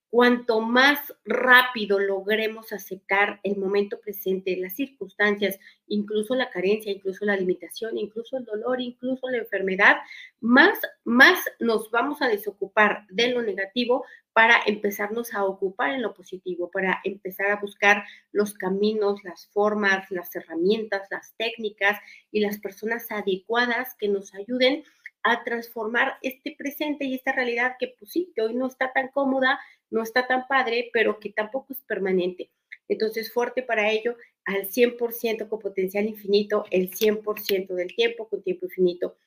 cuanto 0.10 0.62
más 0.62 1.14
rápido 1.26 2.00
logremos 2.00 2.72
aceptar 2.72 3.40
el 3.44 3.58
momento 3.58 4.00
presente, 4.00 4.56
las 4.58 4.76
circunstancias, 4.76 5.60
incluso 5.88 6.36
la 6.36 6.50
carencia, 6.50 6.92
incluso 6.92 7.26
la 7.26 7.36
limitación, 7.36 7.98
incluso 7.98 8.38
el 8.38 8.46
dolor, 8.46 8.82
incluso 8.82 9.30
la 9.30 9.38
enfermedad, 9.38 9.98
más, 10.40 10.80
más 11.04 11.40
nos 11.60 11.92
vamos 11.92 12.22
a 12.22 12.28
desocupar 12.28 13.06
de 13.10 13.30
lo 13.30 13.42
negativo 13.42 14.06
para 14.36 14.60
empezarnos 14.66 15.34
a 15.34 15.46
ocupar 15.46 15.94
en 15.94 16.02
lo 16.02 16.14
positivo, 16.14 16.70
para 16.70 17.00
empezar 17.06 17.52
a 17.52 17.60
buscar 17.62 18.04
los 18.34 18.54
caminos, 18.54 19.24
las 19.24 19.48
formas, 19.48 20.12
las 20.12 20.36
herramientas, 20.36 21.08
las 21.10 21.34
técnicas 21.38 22.00
y 22.32 22.42
las 22.42 22.60
personas 22.60 23.10
adecuadas 23.12 23.96
que 23.98 24.10
nos 24.10 24.34
ayuden 24.34 24.84
transformar 25.44 26.18
este 26.22 26.56
presente 26.58 27.06
y 27.06 27.16
esta 27.16 27.32
realidad 27.32 27.76
que 27.80 27.96
pues 28.00 28.12
sí, 28.12 28.32
que 28.36 28.42
hoy 28.42 28.54
no 28.54 28.68
está 28.68 28.92
tan 28.94 29.10
cómoda, 29.10 29.60
no 29.90 30.04
está 30.04 30.28
tan 30.28 30.48
padre, 30.48 30.90
pero 30.94 31.20
que 31.20 31.32
tampoco 31.32 31.74
es 31.74 31.82
permanente. 31.84 32.52
Entonces, 32.88 33.34
fuerte 33.34 33.64
para 33.64 33.92
ello, 33.92 34.16
al 34.46 34.68
100% 34.70 35.50
con 35.50 35.60
potencial 35.60 36.06
infinito, 36.06 36.66
el 36.70 36.92
100% 36.92 37.74
del 37.74 37.96
tiempo 37.96 38.28
con 38.30 38.44
tiempo 38.44 38.66
infinito. 38.66 39.18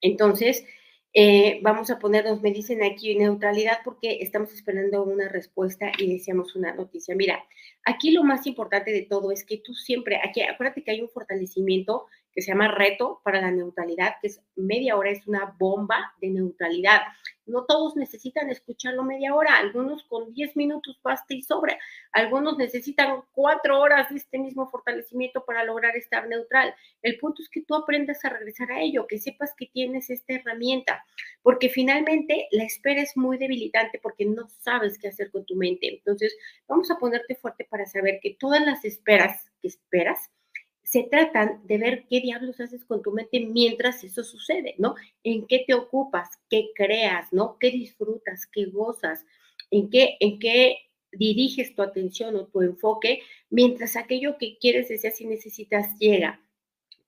Entonces, 0.00 0.64
eh, 1.12 1.58
vamos 1.62 1.90
a 1.90 1.98
ponernos, 1.98 2.40
me 2.40 2.52
dicen 2.52 2.84
aquí, 2.84 3.16
neutralidad 3.16 3.78
porque 3.84 4.18
estamos 4.20 4.52
esperando 4.52 5.02
una 5.02 5.28
respuesta 5.28 5.90
y 5.98 6.12
deseamos 6.12 6.54
una 6.54 6.72
noticia. 6.72 7.16
Mira, 7.16 7.44
aquí 7.84 8.12
lo 8.12 8.22
más 8.22 8.46
importante 8.46 8.92
de 8.92 9.02
todo 9.02 9.32
es 9.32 9.44
que 9.44 9.58
tú 9.58 9.74
siempre, 9.74 10.20
aquí 10.24 10.42
acuérdate 10.42 10.84
que 10.84 10.92
hay 10.92 11.00
un 11.00 11.08
fortalecimiento 11.08 12.06
que 12.32 12.42
se 12.42 12.52
llama 12.52 12.68
Reto 12.68 13.20
para 13.24 13.40
la 13.40 13.50
Neutralidad, 13.50 14.14
que 14.20 14.28
es 14.28 14.40
media 14.56 14.96
hora, 14.96 15.10
es 15.10 15.26
una 15.26 15.54
bomba 15.58 16.14
de 16.20 16.30
neutralidad. 16.30 17.00
No 17.46 17.64
todos 17.64 17.96
necesitan 17.96 18.48
escucharlo 18.48 19.02
media 19.02 19.34
hora, 19.34 19.56
algunos 19.56 20.04
con 20.04 20.32
10 20.32 20.56
minutos 20.56 21.00
basta 21.02 21.34
y 21.34 21.42
sobra, 21.42 21.76
algunos 22.12 22.56
necesitan 22.56 23.22
cuatro 23.32 23.80
horas 23.80 24.08
de 24.10 24.16
este 24.16 24.38
mismo 24.38 24.68
fortalecimiento 24.70 25.44
para 25.44 25.64
lograr 25.64 25.96
estar 25.96 26.28
neutral. 26.28 26.74
El 27.02 27.18
punto 27.18 27.42
es 27.42 27.48
que 27.48 27.62
tú 27.62 27.74
aprendas 27.74 28.24
a 28.24 28.28
regresar 28.28 28.70
a 28.70 28.80
ello, 28.80 29.06
que 29.08 29.18
sepas 29.18 29.52
que 29.56 29.66
tienes 29.66 30.10
esta 30.10 30.34
herramienta, 30.34 31.04
porque 31.42 31.68
finalmente 31.68 32.46
la 32.52 32.64
espera 32.64 33.02
es 33.02 33.16
muy 33.16 33.36
debilitante 33.36 33.98
porque 34.00 34.26
no 34.26 34.48
sabes 34.60 34.98
qué 34.98 35.08
hacer 35.08 35.30
con 35.30 35.44
tu 35.44 35.56
mente. 35.56 35.88
Entonces, 35.88 36.36
vamos 36.68 36.90
a 36.90 36.98
ponerte 36.98 37.34
fuerte 37.34 37.66
para 37.68 37.86
saber 37.86 38.20
que 38.22 38.36
todas 38.38 38.64
las 38.64 38.84
esperas 38.84 39.50
que 39.60 39.68
esperas, 39.68 40.30
se 40.90 41.04
tratan 41.04 41.64
de 41.68 41.78
ver 41.78 42.04
qué 42.10 42.20
diablos 42.20 42.60
haces 42.60 42.84
con 42.84 43.00
tu 43.00 43.12
mente 43.12 43.38
mientras 43.38 44.02
eso 44.02 44.24
sucede, 44.24 44.74
¿no? 44.78 44.96
En 45.22 45.46
qué 45.46 45.62
te 45.64 45.72
ocupas, 45.72 46.28
qué 46.50 46.70
creas, 46.74 47.32
¿no? 47.32 47.58
¿Qué 47.60 47.70
disfrutas, 47.70 48.48
qué 48.52 48.64
gozas, 48.64 49.24
en 49.70 49.88
qué, 49.88 50.16
en 50.18 50.40
qué 50.40 50.78
diriges 51.12 51.76
tu 51.76 51.82
atención 51.82 52.34
o 52.34 52.48
tu 52.48 52.62
enfoque 52.62 53.20
mientras 53.50 53.94
aquello 53.94 54.36
que 54.36 54.58
quieres, 54.58 54.88
deseas 54.88 55.20
y 55.20 55.26
necesitas 55.26 55.96
llega. 56.00 56.40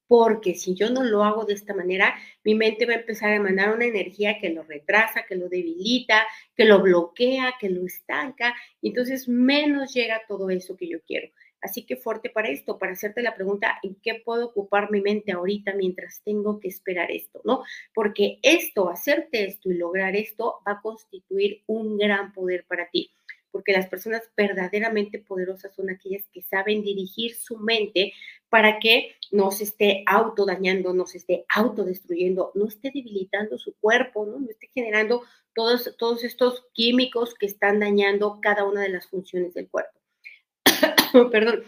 Porque 0.07 0.55
si 0.55 0.77
yo 0.77 0.91
no 0.91 1.03
lo 1.03 1.25
hago 1.25 1.45
de 1.45 1.55
esta 1.55 1.75
manera, 1.75 2.15
mi 2.45 2.55
mente 2.55 2.87
va 2.87 2.93
a 2.93 2.99
empezar 2.99 3.31
a 3.31 3.37
emanar 3.37 3.75
una 3.75 3.87
energía 3.87 4.39
que 4.39 4.51
lo 4.51 4.63
retrasa, 4.63 5.25
que 5.27 5.35
lo 5.35 5.49
debilita, 5.49 6.25
que 6.55 6.67
lo 6.67 6.81
bloquea, 6.83 7.55
que 7.59 7.69
lo 7.69 7.85
estanca. 7.85 8.55
Entonces 8.81 9.27
menos 9.27 9.93
llega 9.93 10.23
todo 10.29 10.51
eso 10.51 10.77
que 10.77 10.89
yo 10.89 10.99
quiero. 11.05 11.29
Así 11.63 11.87
que 11.87 11.97
fuerte 11.97 12.29
para 12.29 12.49
esto, 12.49 12.77
para 12.77 12.93
hacerte 12.93 13.23
la 13.23 13.37
pregunta, 13.37 13.79
¿en 13.85 13.95
qué 14.03 14.21
puedo 14.25 14.47
ocupar 14.47 14.91
mi 14.91 15.01
mente 15.01 15.31
ahorita 15.31 15.75
mientras 15.75 16.21
tengo 16.25 16.59
que 16.59 16.69
esperar 16.69 17.13
esto? 17.13 17.41
¿No? 17.45 17.63
Porque 17.95 18.41
esto, 18.43 18.91
hacerte 18.91 19.45
esto 19.45 19.71
y 19.71 19.75
lograr 19.75 20.17
esto 20.17 20.61
va 20.67 20.73
a 20.73 20.81
constituir 20.83 21.63
un 21.67 21.97
gran 21.97 22.33
poder 22.33 22.65
para 22.67 22.91
ti. 22.91 23.13
Porque 23.53 23.73
las 23.73 23.87
personas 23.87 24.23
verdaderamente 24.37 25.19
poderosas 25.19 25.75
son 25.75 25.91
aquellas 25.91 26.27
que 26.33 26.43
saben 26.43 26.83
dirigir 26.83 27.35
su 27.37 27.59
mente 27.59 28.13
para 28.49 28.81
que 28.81 29.15
no 29.31 29.51
se 29.51 29.65
esté 29.65 30.03
autodañando, 30.07 30.93
no 30.93 31.07
se 31.07 31.19
esté 31.19 31.45
autodestruyendo, 31.49 32.51
no 32.55 32.67
esté 32.67 32.91
debilitando 32.93 33.57
su 33.57 33.75
cuerpo, 33.77 34.27
¿no? 34.27 34.41
no 34.41 34.51
esté 34.51 34.69
generando 34.75 35.23
todos, 35.55 35.95
todos 35.97 36.25
estos 36.25 36.65
químicos 36.73 37.35
que 37.35 37.47
están 37.47 37.79
dañando 37.79 38.41
cada 38.41 38.65
una 38.65 38.81
de 38.81 38.89
las 38.89 39.07
funciones 39.07 39.55
del 39.55 39.69
cuerpo. 39.69 40.02
perdón. 41.31 41.63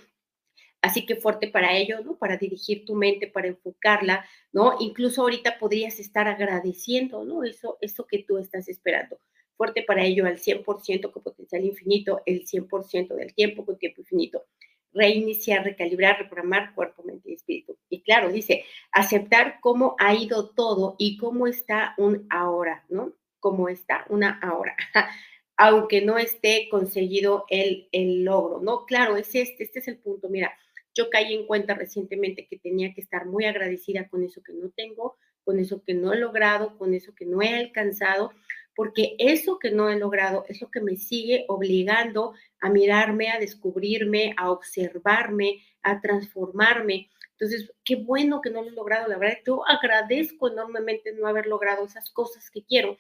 Así 0.83 1.07
que 1.07 1.17
fuerte 1.17 1.49
para 1.49 1.77
ello, 1.77 2.01
¿no? 2.03 2.19
Para 2.19 2.37
dirigir 2.37 2.85
tu 2.85 2.95
mente, 2.95 3.27
para 3.27 3.49
enfocarla, 3.49 4.27
¿no? 4.53 4.77
Incluso 4.81 5.23
ahorita 5.23 5.59
podrías 5.59 5.99
estar 5.99 6.29
agradeciendo, 6.29 7.25
¿no? 7.25 7.43
Eso, 7.43 7.79
eso 7.81 8.07
que 8.07 8.23
tú 8.23 8.37
estás 8.39 8.69
esperando. 8.69 9.19
Fuerte 9.57 9.83
para 9.83 10.05
ello 10.05 10.27
al 10.27 10.39
100% 10.39 11.11
con 11.11 11.23
potencial 11.23 11.65
infinito, 11.65 12.21
el 12.27 12.47
100% 12.47 13.15
del 13.15 13.35
tiempo 13.35 13.65
con 13.65 13.79
tiempo 13.79 14.03
infinito. 14.03 14.45
Reiniciar, 14.93 15.65
recalibrar, 15.65 16.19
reprogramar 16.19 16.75
cuerpo, 16.75 17.03
mente 17.03 17.31
y 17.31 17.35
espíritu. 17.35 17.79
Y 17.89 18.03
claro, 18.03 18.31
dice, 18.31 18.65
aceptar 18.93 19.61
cómo 19.63 19.97
ha 19.99 20.15
ido 20.15 20.51
todo 20.51 20.97
y 20.99 21.17
cómo 21.17 21.47
está 21.47 21.95
un 21.97 22.27
ahora, 22.31 22.85
¿no? 22.91 23.15
Cómo 23.41 23.71
está 23.71 24.05
una 24.11 24.39
ahora. 24.43 24.77
aunque 25.57 26.03
no 26.03 26.19
esté 26.19 26.69
conseguido 26.71 27.45
el, 27.49 27.89
el 27.93 28.25
logro, 28.25 28.61
¿no? 28.61 28.85
Claro, 28.87 29.17
es 29.17 29.35
este, 29.35 29.63
este 29.65 29.79
es 29.79 29.89
el 29.89 29.99
punto. 29.99 30.29
Mira, 30.29 30.53
yo 30.95 31.11
caí 31.11 31.35
en 31.35 31.47
cuenta 31.47 31.75
recientemente 31.75 32.47
que 32.47 32.59
tenía 32.59 32.93
que 32.95 33.01
estar 33.01 33.27
muy 33.27 33.45
agradecida 33.45 34.09
con 34.09 34.23
eso 34.23 34.43
que 34.43 34.53
no 34.53 34.71
tengo, 34.71 35.17
con 35.45 35.59
eso 35.59 35.83
que 35.85 35.95
no 35.95 36.13
he 36.13 36.19
logrado, 36.19 36.79
con 36.79 36.95
eso 36.95 37.15
que 37.15 37.27
no 37.27 37.43
he 37.43 37.55
alcanzado, 37.55 38.33
porque 38.75 39.15
eso 39.19 39.59
que 39.59 39.71
no 39.71 39.89
he 39.89 39.99
logrado 39.99 40.45
es 40.49 40.61
lo 40.61 40.71
que 40.71 40.81
me 40.81 40.97
sigue 40.97 41.45
obligando 41.49 42.35
a 42.61 42.71
mirarme, 42.71 43.31
a 43.31 43.39
descubrirme, 43.39 44.35
a 44.37 44.51
observarme, 44.51 45.63
a 45.83 46.01
transformarme. 46.01 47.11
Entonces, 47.33 47.73
qué 47.85 47.97
bueno 47.97 48.41
que 48.41 48.51
no 48.51 48.63
lo 48.63 48.69
he 48.69 48.73
logrado. 48.73 49.09
La 49.09 49.19
verdad, 49.19 49.39
yo 49.47 49.67
agradezco 49.69 50.49
enormemente 50.49 51.13
no 51.13 51.27
haber 51.27 51.47
logrado 51.47 51.85
esas 51.85 52.11
cosas 52.11 52.51
que 52.51 52.65
quiero, 52.65 52.97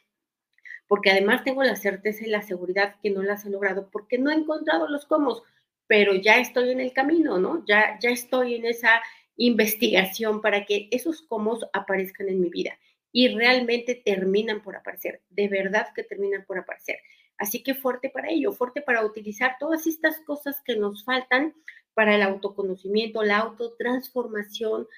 porque 0.86 1.10
además 1.10 1.44
tengo 1.44 1.62
la 1.62 1.76
certeza 1.76 2.24
y 2.24 2.30
la 2.30 2.42
seguridad 2.42 2.96
que 3.02 3.10
no 3.10 3.22
las 3.22 3.44
he 3.44 3.50
logrado 3.50 3.88
porque 3.90 4.18
no 4.18 4.30
he 4.30 4.34
encontrado 4.34 4.88
los 4.88 5.06
cómo, 5.06 5.42
pero 5.86 6.14
ya 6.14 6.38
estoy 6.38 6.70
en 6.70 6.80
el 6.80 6.92
camino, 6.92 7.38
¿no? 7.38 7.64
Ya, 7.66 7.98
ya 8.00 8.10
estoy 8.10 8.54
en 8.54 8.66
esa 8.66 9.02
investigación 9.36 10.40
para 10.40 10.64
que 10.64 10.88
esos 10.90 11.22
cómo 11.22 11.58
aparezcan 11.72 12.28
en 12.28 12.40
mi 12.40 12.48
vida 12.48 12.78
y 13.12 13.28
realmente 13.28 13.94
terminan 13.94 14.62
por 14.62 14.76
aparecer, 14.76 15.22
de 15.30 15.48
verdad 15.48 15.88
que 15.94 16.02
terminan 16.02 16.44
por 16.44 16.58
aparecer. 16.58 16.98
Así 17.36 17.62
que 17.62 17.74
fuerte 17.74 18.10
para 18.10 18.30
ello, 18.30 18.52
fuerte 18.52 18.80
para 18.80 19.04
utilizar 19.04 19.56
todas 19.58 19.86
estas 19.86 20.20
cosas 20.20 20.60
que 20.64 20.76
nos 20.76 21.04
faltan 21.04 21.54
para 21.94 22.14
el 22.14 22.22
autoconocimiento, 22.22 23.22
la 23.22 23.38
autotransformación, 23.38 24.88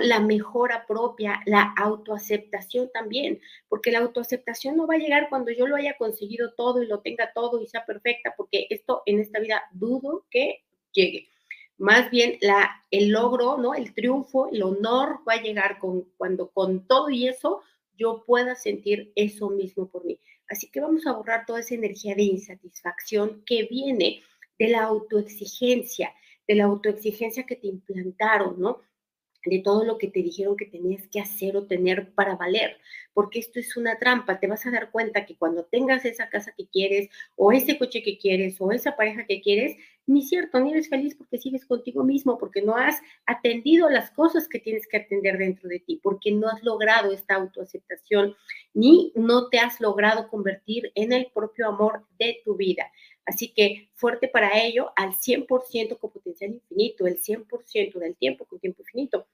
La 0.00 0.20
mejora 0.20 0.84
propia, 0.86 1.40
la 1.46 1.72
autoaceptación 1.76 2.90
también, 2.92 3.40
porque 3.68 3.90
la 3.90 4.00
autoaceptación 4.00 4.76
no 4.76 4.86
va 4.86 4.94
a 4.94 4.98
llegar 4.98 5.28
cuando 5.28 5.52
yo 5.52 5.66
lo 5.66 5.76
haya 5.76 5.96
conseguido 5.96 6.54
todo 6.54 6.82
y 6.82 6.86
lo 6.86 7.00
tenga 7.00 7.32
todo 7.32 7.62
y 7.62 7.66
sea 7.66 7.86
perfecta, 7.86 8.34
porque 8.36 8.66
esto 8.70 9.02
en 9.06 9.20
esta 9.20 9.38
vida 9.38 9.62
dudo 9.72 10.26
que 10.30 10.64
llegue. 10.92 11.28
Más 11.78 12.10
bien 12.10 12.38
el 12.90 13.08
logro, 13.10 13.58
¿no? 13.58 13.74
El 13.74 13.94
triunfo, 13.94 14.48
el 14.50 14.62
honor 14.62 15.20
va 15.28 15.34
a 15.34 15.42
llegar 15.42 15.78
con, 15.78 16.02
cuando 16.16 16.50
con 16.50 16.86
todo 16.86 17.10
y 17.10 17.28
eso 17.28 17.62
yo 17.96 18.24
pueda 18.26 18.54
sentir 18.54 19.12
eso 19.14 19.50
mismo 19.50 19.88
por 19.88 20.04
mí. 20.04 20.18
Así 20.48 20.70
que 20.70 20.80
vamos 20.80 21.06
a 21.06 21.12
borrar 21.12 21.44
toda 21.46 21.60
esa 21.60 21.74
energía 21.74 22.14
de 22.14 22.22
insatisfacción 22.22 23.42
que 23.44 23.64
viene 23.70 24.22
de 24.58 24.68
la 24.68 24.84
autoexigencia, 24.84 26.14
de 26.46 26.54
la 26.54 26.64
autoexigencia 26.64 27.44
que 27.44 27.56
te 27.56 27.66
implantaron, 27.66 28.60
¿no? 28.60 28.80
De 29.50 29.60
todo 29.60 29.84
lo 29.84 29.98
que 29.98 30.08
te 30.08 30.22
dijeron 30.22 30.56
que 30.56 30.66
tenías 30.66 31.06
que 31.08 31.20
hacer 31.20 31.56
o 31.56 31.66
tener 31.66 32.12
para 32.12 32.36
valer, 32.36 32.76
porque 33.14 33.38
esto 33.38 33.60
es 33.60 33.76
una 33.76 33.98
trampa. 33.98 34.40
Te 34.40 34.46
vas 34.46 34.66
a 34.66 34.70
dar 34.70 34.90
cuenta 34.90 35.24
que 35.24 35.36
cuando 35.36 35.64
tengas 35.64 36.04
esa 36.04 36.28
casa 36.28 36.52
que 36.56 36.66
quieres, 36.66 37.08
o 37.36 37.52
ese 37.52 37.78
coche 37.78 38.02
que 38.02 38.18
quieres, 38.18 38.56
o 38.60 38.72
esa 38.72 38.96
pareja 38.96 39.24
que 39.26 39.40
quieres, 39.40 39.76
ni 40.06 40.22
cierto, 40.22 40.60
ni 40.60 40.70
eres 40.70 40.88
feliz 40.88 41.14
porque 41.14 41.38
sigues 41.38 41.64
contigo 41.66 42.04
mismo, 42.04 42.38
porque 42.38 42.62
no 42.62 42.76
has 42.76 43.00
atendido 43.26 43.88
las 43.90 44.10
cosas 44.10 44.48
que 44.48 44.60
tienes 44.60 44.86
que 44.86 44.98
atender 44.98 45.36
dentro 45.38 45.68
de 45.68 45.80
ti, 45.80 46.00
porque 46.02 46.30
no 46.30 46.48
has 46.48 46.62
logrado 46.62 47.12
esta 47.12 47.34
autoaceptación, 47.34 48.36
ni 48.72 49.12
no 49.16 49.48
te 49.48 49.58
has 49.58 49.80
logrado 49.80 50.28
convertir 50.28 50.92
en 50.94 51.12
el 51.12 51.28
propio 51.34 51.68
amor 51.68 52.04
de 52.18 52.40
tu 52.44 52.56
vida. 52.56 52.90
Así 53.26 53.52
que 53.52 53.90
fuerte 53.94 54.28
para 54.28 54.62
ello 54.62 54.92
al 54.96 55.14
100% 55.14 55.98
con 55.98 56.10
potencial 56.10 56.52
infinito, 56.52 57.06
el 57.06 57.18
100% 57.20 57.98
del 57.98 58.16
tiempo 58.16 58.44
con 58.46 58.58
tiempo 58.58 58.82
infinito 58.82 59.26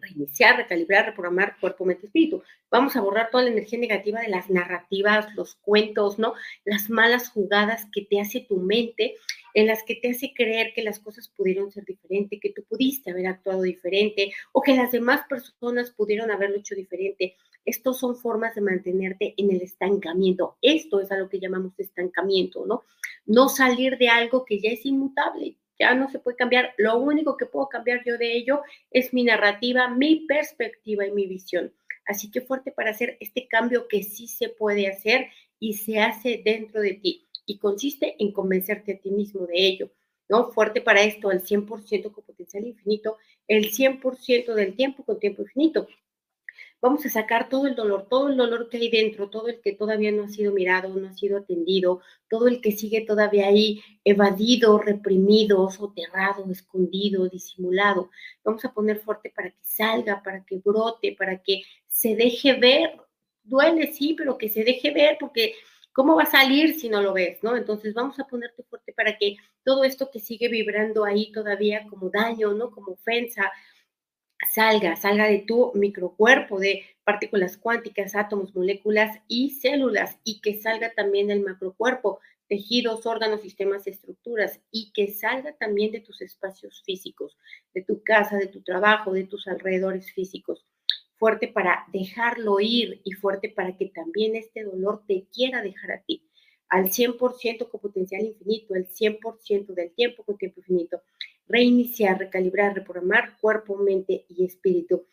reiniciar, 0.00 0.56
recalibrar, 0.56 1.06
reprogramar 1.06 1.58
cuerpo, 1.60 1.84
mente, 1.84 2.06
espíritu. 2.06 2.42
Vamos 2.70 2.96
a 2.96 3.00
borrar 3.00 3.30
toda 3.30 3.44
la 3.44 3.50
energía 3.50 3.78
negativa 3.78 4.20
de 4.20 4.28
las 4.28 4.50
narrativas, 4.50 5.34
los 5.34 5.54
cuentos, 5.56 6.18
¿no? 6.18 6.34
Las 6.64 6.90
malas 6.90 7.30
jugadas 7.30 7.86
que 7.92 8.02
te 8.02 8.20
hace 8.20 8.40
tu 8.40 8.58
mente, 8.58 9.14
en 9.56 9.66
las 9.66 9.82
que 9.84 9.94
te 9.94 10.10
hace 10.10 10.34
creer 10.34 10.74
que 10.74 10.82
las 10.82 11.00
cosas 11.00 11.28
pudieron 11.28 11.72
ser 11.72 11.86
diferentes, 11.86 12.38
que 12.42 12.52
tú 12.52 12.62
pudiste 12.68 13.10
haber 13.10 13.26
actuado 13.26 13.62
diferente 13.62 14.30
o 14.52 14.60
que 14.60 14.76
las 14.76 14.92
demás 14.92 15.22
personas 15.26 15.90
pudieron 15.92 16.30
haberlo 16.30 16.58
hecho 16.58 16.74
diferente. 16.74 17.36
Estos 17.64 17.98
son 17.98 18.16
formas 18.16 18.54
de 18.54 18.60
mantenerte 18.60 19.32
en 19.38 19.50
el 19.50 19.62
estancamiento. 19.62 20.58
Esto 20.60 21.00
es 21.00 21.10
a 21.10 21.16
lo 21.16 21.30
que 21.30 21.40
llamamos 21.40 21.72
estancamiento, 21.78 22.66
¿no? 22.66 22.84
No 23.24 23.48
salir 23.48 23.96
de 23.96 24.10
algo 24.10 24.44
que 24.44 24.60
ya 24.60 24.68
es 24.68 24.84
inmutable 24.84 25.56
ya 25.78 25.94
no 25.94 26.08
se 26.08 26.18
puede 26.18 26.38
cambiar. 26.38 26.72
Lo 26.78 26.98
único 26.98 27.36
que 27.36 27.44
puedo 27.44 27.68
cambiar 27.68 28.02
yo 28.04 28.16
de 28.16 28.34
ello 28.34 28.62
es 28.90 29.12
mi 29.12 29.24
narrativa, 29.24 29.88
mi 29.88 30.26
perspectiva 30.26 31.06
y 31.06 31.12
mi 31.12 31.26
visión. 31.26 31.70
Así 32.06 32.30
que 32.30 32.40
fuerte 32.40 32.72
para 32.72 32.92
hacer 32.92 33.18
este 33.20 33.46
cambio 33.46 33.88
que 33.88 34.02
sí 34.02 34.26
se 34.26 34.48
puede 34.48 34.88
hacer 34.88 35.28
y 35.58 35.74
se 35.74 36.00
hace 36.00 36.40
dentro 36.42 36.80
de 36.80 36.94
ti. 36.94 37.25
Y 37.46 37.58
consiste 37.58 38.16
en 38.18 38.32
convencerte 38.32 38.92
a 38.94 38.98
ti 38.98 39.10
mismo 39.10 39.46
de 39.46 39.66
ello. 39.66 39.90
¿no? 40.28 40.50
Fuerte 40.50 40.80
para 40.80 41.02
esto, 41.02 41.30
al 41.30 41.42
100% 41.42 42.12
con 42.12 42.24
potencial 42.24 42.66
infinito, 42.66 43.16
el 43.46 43.70
100% 43.70 44.54
del 44.54 44.74
tiempo 44.74 45.04
con 45.04 45.20
tiempo 45.20 45.42
infinito 45.42 45.86
vamos 46.80 47.04
a 47.06 47.08
sacar 47.08 47.48
todo 47.48 47.66
el 47.66 47.74
dolor, 47.74 48.06
todo 48.08 48.28
el 48.28 48.36
dolor 48.36 48.68
que 48.68 48.76
hay 48.76 48.90
dentro, 48.90 49.28
todo 49.28 49.48
el 49.48 49.60
que 49.60 49.72
todavía 49.72 50.12
no 50.12 50.24
ha 50.24 50.28
sido 50.28 50.52
mirado, 50.52 50.88
no 50.88 51.08
ha 51.08 51.12
sido 51.12 51.38
atendido, 51.38 52.00
todo 52.28 52.48
el 52.48 52.60
que 52.60 52.72
sigue 52.72 53.00
todavía 53.00 53.48
ahí 53.48 53.82
evadido, 54.04 54.78
reprimido, 54.78 55.68
soterrado, 55.70 56.50
escondido, 56.50 57.28
disimulado. 57.28 58.10
Vamos 58.44 58.64
a 58.64 58.72
poner 58.72 58.98
fuerte 59.00 59.32
para 59.34 59.50
que 59.50 59.64
salga, 59.64 60.22
para 60.22 60.44
que 60.44 60.58
brote, 60.58 61.16
para 61.18 61.42
que 61.42 61.62
se 61.88 62.14
deje 62.14 62.54
ver. 62.54 62.96
Duele, 63.42 63.92
sí, 63.92 64.14
pero 64.16 64.38
que 64.38 64.48
se 64.48 64.64
deje 64.64 64.90
ver 64.90 65.16
porque 65.20 65.54
¿cómo 65.96 66.14
va 66.14 66.24
a 66.24 66.30
salir 66.30 66.78
si 66.78 66.90
no 66.90 67.00
lo 67.00 67.14
ves? 67.14 67.42
¿no? 67.42 67.56
Entonces 67.56 67.94
vamos 67.94 68.20
a 68.20 68.26
ponerte 68.26 68.62
fuerte 68.64 68.92
para 68.92 69.16
que 69.16 69.36
todo 69.64 69.82
esto 69.82 70.10
que 70.10 70.20
sigue 70.20 70.48
vibrando 70.48 71.06
ahí 71.06 71.32
todavía 71.32 71.86
como 71.88 72.10
daño, 72.10 72.52
¿no? 72.52 72.70
Como 72.70 72.92
ofensa, 72.92 73.50
salga, 74.52 74.94
salga 74.96 75.26
de 75.26 75.38
tu 75.38 75.72
microcuerpo 75.74 76.60
de 76.60 76.84
partículas 77.02 77.56
cuánticas, 77.56 78.14
átomos, 78.14 78.54
moléculas 78.54 79.18
y 79.26 79.52
células 79.52 80.18
y 80.22 80.42
que 80.42 80.60
salga 80.60 80.92
también 80.92 81.28
del 81.28 81.40
macrocuerpo, 81.40 82.20
tejidos, 82.46 83.06
órganos, 83.06 83.40
sistemas, 83.40 83.86
estructuras 83.86 84.60
y 84.70 84.92
que 84.92 85.08
salga 85.08 85.54
también 85.54 85.92
de 85.92 86.00
tus 86.00 86.20
espacios 86.20 86.82
físicos, 86.84 87.38
de 87.72 87.82
tu 87.82 88.02
casa, 88.04 88.36
de 88.36 88.48
tu 88.48 88.60
trabajo, 88.62 89.14
de 89.14 89.24
tus 89.24 89.48
alrededores 89.48 90.12
físicos. 90.12 90.66
Fuerte 91.18 91.48
para 91.48 91.86
dejarlo 91.92 92.60
ir 92.60 93.00
y 93.04 93.12
fuerte 93.12 93.48
para 93.48 93.76
que 93.76 93.86
también 93.86 94.36
este 94.36 94.64
dolor 94.64 95.02
te 95.06 95.26
quiera 95.32 95.62
dejar 95.62 95.92
a 95.92 96.02
ti. 96.02 96.22
Al 96.68 96.90
100% 96.90 97.68
con 97.70 97.80
potencial 97.80 98.24
infinito, 98.24 98.74
el 98.74 98.88
100% 98.88 99.74
del 99.74 99.92
tiempo 99.92 100.24
con 100.24 100.36
tiempo 100.36 100.60
infinito. 100.60 101.00
Reiniciar, 101.46 102.18
recalibrar, 102.18 102.74
reprogramar 102.74 103.38
cuerpo, 103.40 103.76
mente 103.76 104.26
y 104.28 104.44
espíritu. 104.44 105.06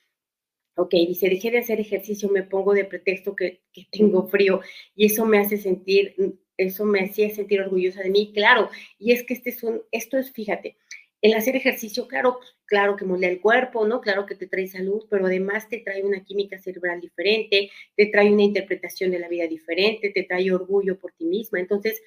Ok, 0.75 0.91
dice, 1.07 1.29
dejé 1.29 1.51
de 1.51 1.59
hacer 1.59 1.79
ejercicio, 1.79 2.29
me 2.29 2.41
pongo 2.41 2.73
de 2.73 2.85
pretexto 2.85 3.35
que, 3.35 3.61
tengo 3.91 4.27
frío 4.27 4.61
y 4.95 5.05
eso 5.05 5.23
me 5.25 5.37
hace 5.37 5.57
sentir, 5.57 6.15
eso 6.57 6.85
me 6.85 7.01
hacía 7.01 7.29
sentir 7.29 7.61
orgullosa 7.61 8.01
de 8.01 8.09
mí, 8.09 8.31
claro, 8.33 8.69
y 8.97 9.11
es 9.11 9.23
que 9.23 9.35
este 9.35 9.51
es 9.51 9.61
un, 9.63 9.83
esto 9.91 10.17
es, 10.17 10.31
fíjate, 10.31 10.77
el 11.23 11.33
hacer 11.35 11.55
ejercicio, 11.55 12.07
claro, 12.07 12.39
claro 12.65 12.97
que 12.97 13.05
molea 13.05 13.29
el 13.29 13.39
cuerpo, 13.39 13.87
¿no? 13.87 14.01
Claro 14.01 14.25
que 14.25 14.35
te 14.35 14.45
trae 14.45 14.67
salud, 14.67 15.05
pero 15.09 15.25
además 15.25 15.69
te 15.69 15.79
trae 15.79 16.03
una 16.03 16.21
química 16.23 16.59
cerebral 16.59 16.99
diferente, 16.99 17.71
te 17.95 18.07
trae 18.07 18.31
una 18.31 18.43
interpretación 18.43 19.09
de 19.09 19.19
la 19.19 19.29
vida 19.29 19.47
diferente, 19.47 20.09
te 20.09 20.23
trae 20.23 20.51
orgullo 20.51 20.99
por 20.99 21.13
ti 21.13 21.25
misma. 21.25 21.59
Entonces, 21.59 22.01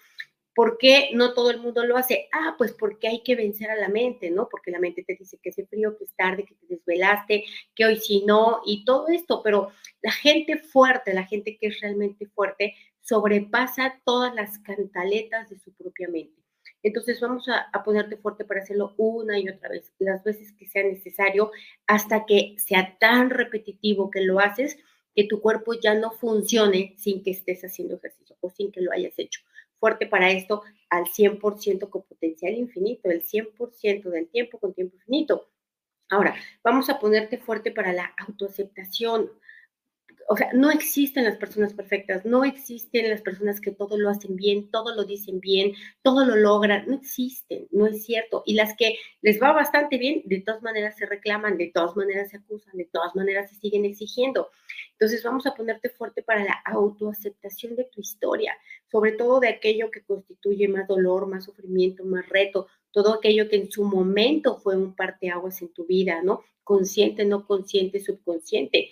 ¿Por 0.55 0.79
qué 0.79 1.11
no 1.13 1.35
todo 1.35 1.51
el 1.51 1.61
mundo 1.61 1.85
lo 1.85 1.99
hace? 1.99 2.31
Ah, 2.33 2.55
pues 2.57 2.73
porque 2.73 3.09
hay 3.09 3.23
que 3.23 3.37
vencer 3.37 3.71
a 3.71 3.77
la 3.77 3.91
mente, 3.91 4.31
¿no? 4.31 4.49
Porque 4.49 4.71
la 4.71 4.79
mente 4.79 5.05
te 5.05 5.15
dice 5.15 5.39
que 5.43 5.51
es 5.51 5.57
frío, 5.69 5.99
que 5.99 6.05
es 6.05 6.15
tarde, 6.17 6.47
que 6.47 6.55
te 6.55 6.67
desvelaste, 6.67 7.45
que 7.75 7.85
hoy 7.85 7.99
sí 7.99 8.25
no, 8.27 8.63
y 8.65 8.83
todo 8.87 9.09
esto, 9.09 9.43
pero 9.43 9.69
la 10.01 10.13
gente 10.13 10.57
fuerte, 10.57 11.13
la 11.13 11.27
gente 11.27 11.59
que 11.59 11.67
es 11.67 11.81
realmente 11.81 12.25
fuerte, 12.29 12.75
sobrepasa 13.03 14.01
todas 14.07 14.35
las 14.35 14.59
cantaletas 14.61 15.51
de 15.51 15.59
su 15.59 15.75
propia 15.75 16.09
mente. 16.09 16.46
Entonces 16.83 17.21
vamos 17.21 17.49
a, 17.49 17.69
a, 17.73 17.83
ponerte 17.85 18.17
fuerte 18.17 18.45
para 18.45 18.61
hacerlo 18.61 18.95
una 18.97 19.39
y 19.39 19.49
otra 19.49 19.69
vez, 19.69 19.93
las 19.99 20.23
veces 20.23 20.53
que 20.53 20.67
sea 20.67 20.85
necesario, 20.85 21.51
hasta 21.87 22.27
que 22.27 22.55
sea 22.59 22.97
tan 22.99 23.31
repetitivo 23.31 24.11
que 24.11 24.21
lo 24.21 24.39
haces, 24.41 24.79
que 25.15 25.25
tu 25.25 25.41
cuerpo 25.41 25.75
ya 25.75 25.95
no 25.95 26.13
funcione 26.13 26.95
sin 26.99 27.23
que 27.23 27.31
estés 27.31 27.63
haciendo 27.63 27.97
ejercicio 27.97 28.37
o 28.41 28.51
sin 28.51 28.71
que 28.71 28.83
lo 28.83 28.93
hayas 28.93 29.19
hecho 29.19 29.41
fuerte 29.79 30.07
para 30.07 30.31
esto 30.31 30.63
al 30.89 31.05
100% 31.05 31.91
con 31.91 32.03
potencial 32.03 32.55
infinito, 32.55 33.11
el 33.11 33.23
100% 33.23 34.11
del 34.11 34.29
tiempo 34.29 34.59
con 34.59 34.75
tiempo 34.75 34.97
infinito. 34.97 35.49
Ahora, 36.09 36.37
vamos 36.63 36.89
a 36.89 36.99
ponerte 36.99 37.39
fuerte 37.39 37.73
para 37.73 37.93
la 37.93 38.15
autoaceptación 38.19 39.31
o 40.29 40.37
sea, 40.37 40.51
no 40.53 40.71
existen 40.71 41.25
las 41.25 41.37
personas 41.37 41.73
perfectas, 41.73 42.25
no 42.25 42.45
existen 42.45 43.09
las 43.09 43.23
personas 43.23 43.61
que 43.61 43.71
todo 43.71 43.97
lo 43.97 44.11
hacen 44.11 44.35
bien, 44.35 44.71
todo 44.71 44.95
lo 44.95 45.05
dicen 45.05 45.41
bien, 45.41 45.73
todo 46.03 46.25
lo 46.25 46.35
logran, 46.35 46.85
no 46.89 46.97
existen, 46.97 47.69
no 47.71 47.87
es 47.87 48.05
cierto. 48.05 48.43
Y 48.45 48.55
las 48.55 48.77
que 48.77 48.97
les 49.23 49.41
va 49.41 49.53
bastante 49.53 49.99
bien, 49.99 50.23
de 50.25 50.41
todas 50.41 50.63
maneras 50.63 50.97
se 50.97 51.07
reclaman, 51.07 51.57
de 51.57 51.71
todas 51.73 51.95
maneras 51.97 52.31
se 52.31 52.39
acusan, 52.39 52.77
de 52.77 52.87
todas 52.87 53.15
maneras 53.15 53.51
se 53.51 53.57
siguen 53.57 53.85
exigiendo. 53.85 54.51
Entonces 54.93 55.23
vamos 55.23 55.47
a 55.47 55.55
ponerte 55.55 55.91
fuerte 55.91 56.23
para 56.23 56.45
la 56.45 56.61
autoaceptación 56.65 57.77
de 57.77 57.85
tu 57.85 58.01
historia, 58.01 58.57
sobre 58.91 59.13
todo 59.13 59.39
de 59.39 59.49
aquello 59.49 59.91
que 59.91 60.03
constituye 60.03 60.67
más 60.67 60.89
dolor, 60.89 61.29
más 61.29 61.45
sufrimiento, 61.45 62.05
más 62.05 62.29
reto, 62.29 62.67
todo 62.91 63.15
aquello 63.15 63.49
que 63.49 63.57
en 63.57 63.71
su 63.71 63.85
momento 63.85 64.57
fue 64.57 64.77
un 64.77 64.95
parteaguas 64.97 65.63
en 65.63 65.73
tu 65.73 65.87
vida, 65.87 66.23
¿no? 66.23 66.43
Consciente, 66.65 67.25
no 67.25 67.47
consciente, 67.47 68.01
subconsciente 68.01 68.91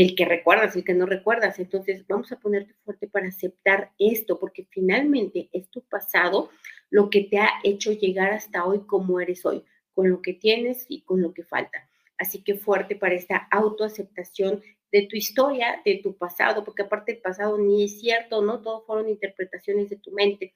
el 0.00 0.16
que 0.16 0.24
recuerdas, 0.24 0.74
el 0.74 0.82
que 0.82 0.92
no 0.92 1.06
recuerdas. 1.06 1.60
Entonces, 1.60 2.04
vamos 2.08 2.32
a 2.32 2.40
ponerte 2.40 2.74
fuerte 2.84 3.06
para 3.06 3.28
aceptar 3.28 3.92
esto, 4.00 4.40
porque 4.40 4.66
finalmente 4.68 5.48
es 5.52 5.70
tu 5.70 5.82
pasado 5.82 6.50
lo 6.90 7.10
que 7.10 7.22
te 7.22 7.38
ha 7.38 7.48
hecho 7.62 7.92
llegar 7.92 8.32
hasta 8.32 8.64
hoy 8.64 8.80
como 8.86 9.20
eres 9.20 9.46
hoy, 9.46 9.64
con 9.92 10.10
lo 10.10 10.20
que 10.20 10.34
tienes 10.34 10.84
y 10.88 11.02
con 11.02 11.22
lo 11.22 11.32
que 11.32 11.44
falta. 11.44 11.88
Así 12.18 12.42
que 12.42 12.56
fuerte 12.56 12.96
para 12.96 13.14
esta 13.14 13.46
autoaceptación 13.52 14.62
de 14.90 15.02
tu 15.02 15.16
historia, 15.16 15.80
de 15.84 16.00
tu 16.02 16.16
pasado, 16.16 16.64
porque 16.64 16.82
aparte 16.82 17.12
el 17.12 17.18
pasado 17.18 17.56
ni 17.56 17.84
es 17.84 18.00
cierto, 18.00 18.42
¿no? 18.42 18.62
Todo 18.62 18.82
fueron 18.82 19.08
interpretaciones 19.08 19.90
de 19.90 19.96
tu 19.96 20.10
mente 20.10 20.54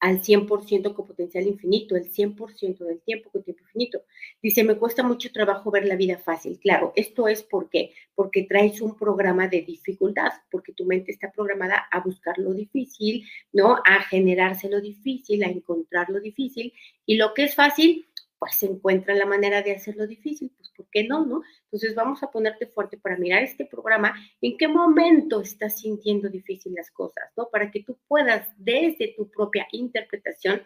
al 0.00 0.20
100% 0.20 0.92
con 0.94 1.06
potencial 1.06 1.46
infinito, 1.46 1.96
el 1.96 2.10
100% 2.10 2.78
del 2.84 3.00
tiempo 3.00 3.30
con 3.30 3.42
tiempo 3.42 3.62
infinito. 3.62 4.02
Dice, 4.42 4.62
me 4.62 4.76
cuesta 4.76 5.02
mucho 5.02 5.32
trabajo 5.32 5.70
ver 5.70 5.86
la 5.86 5.96
vida 5.96 6.18
fácil. 6.18 6.58
Claro, 6.60 6.92
esto 6.94 7.26
es 7.26 7.42
porque, 7.42 7.92
porque 8.14 8.42
traes 8.42 8.80
un 8.80 8.96
programa 8.96 9.48
de 9.48 9.62
dificultad, 9.62 10.32
porque 10.50 10.72
tu 10.72 10.84
mente 10.84 11.10
está 11.10 11.32
programada 11.32 11.86
a 11.90 12.00
buscar 12.00 12.36
lo 12.38 12.52
difícil, 12.52 13.26
¿no? 13.52 13.76
A 13.84 14.02
generarse 14.02 14.68
lo 14.68 14.80
difícil, 14.80 15.42
a 15.42 15.48
encontrar 15.48 16.10
lo 16.10 16.20
difícil. 16.20 16.72
Y 17.06 17.16
lo 17.16 17.32
que 17.32 17.44
es 17.44 17.54
fácil, 17.54 18.06
se 18.52 18.66
encuentra 18.66 19.14
la 19.14 19.26
manera 19.26 19.62
de 19.62 19.72
hacerlo 19.72 20.06
difícil, 20.06 20.52
pues 20.56 20.70
¿por 20.70 20.86
qué 20.90 21.04
no, 21.04 21.24
no? 21.24 21.42
Entonces 21.64 21.94
vamos 21.94 22.22
a 22.22 22.30
ponerte 22.30 22.66
fuerte 22.66 22.98
para 22.98 23.16
mirar 23.16 23.42
este 23.42 23.64
programa, 23.64 24.14
en 24.40 24.56
qué 24.56 24.68
momento 24.68 25.40
estás 25.40 25.80
sintiendo 25.80 26.28
difícil 26.28 26.74
las 26.74 26.90
cosas, 26.90 27.24
¿no? 27.36 27.48
Para 27.50 27.70
que 27.70 27.82
tú 27.82 27.98
puedas 28.08 28.48
desde 28.56 29.14
tu 29.16 29.30
propia 29.30 29.66
interpretación 29.72 30.62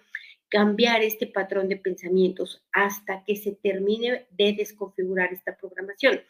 cambiar 0.49 1.03
este 1.03 1.27
patrón 1.27 1.69
de 1.69 1.77
pensamientos 1.77 2.64
hasta 2.73 3.23
que 3.25 3.37
se 3.37 3.53
termine 3.53 4.27
de 4.31 4.55
desconfigurar 4.55 5.33
esta 5.33 5.57
programación, 5.57 6.21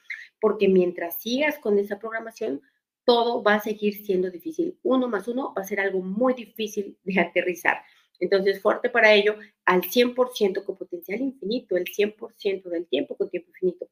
porque 0.41 0.69
mientras 0.69 1.21
sigas 1.21 1.59
con 1.59 1.79
esa 1.79 1.99
programación, 1.99 2.61
todo 3.05 3.43
va 3.43 3.55
a 3.55 3.61
seguir 3.61 4.05
siendo 4.05 4.31
difícil. 4.31 4.79
Uno 4.83 5.09
más 5.09 5.29
uno 5.29 5.55
va 5.57 5.63
a 5.63 5.65
ser 5.65 5.81
algo 5.81 6.03
muy 6.03 6.35
difícil 6.35 6.99
de 7.05 7.21
aterrizar. 7.21 7.79
Entonces, 8.21 8.61
fuerte 8.61 8.91
para 8.91 9.15
ello 9.15 9.37
al 9.65 9.83
100% 9.83 10.65
con 10.65 10.77
potencial 10.77 11.21
infinito, 11.21 11.77
el 11.77 11.85
100% 11.85 12.69
del 12.71 12.87
tiempo 12.87 13.17
con 13.17 13.31
tiempo 13.31 13.51
infinito. 13.51 13.89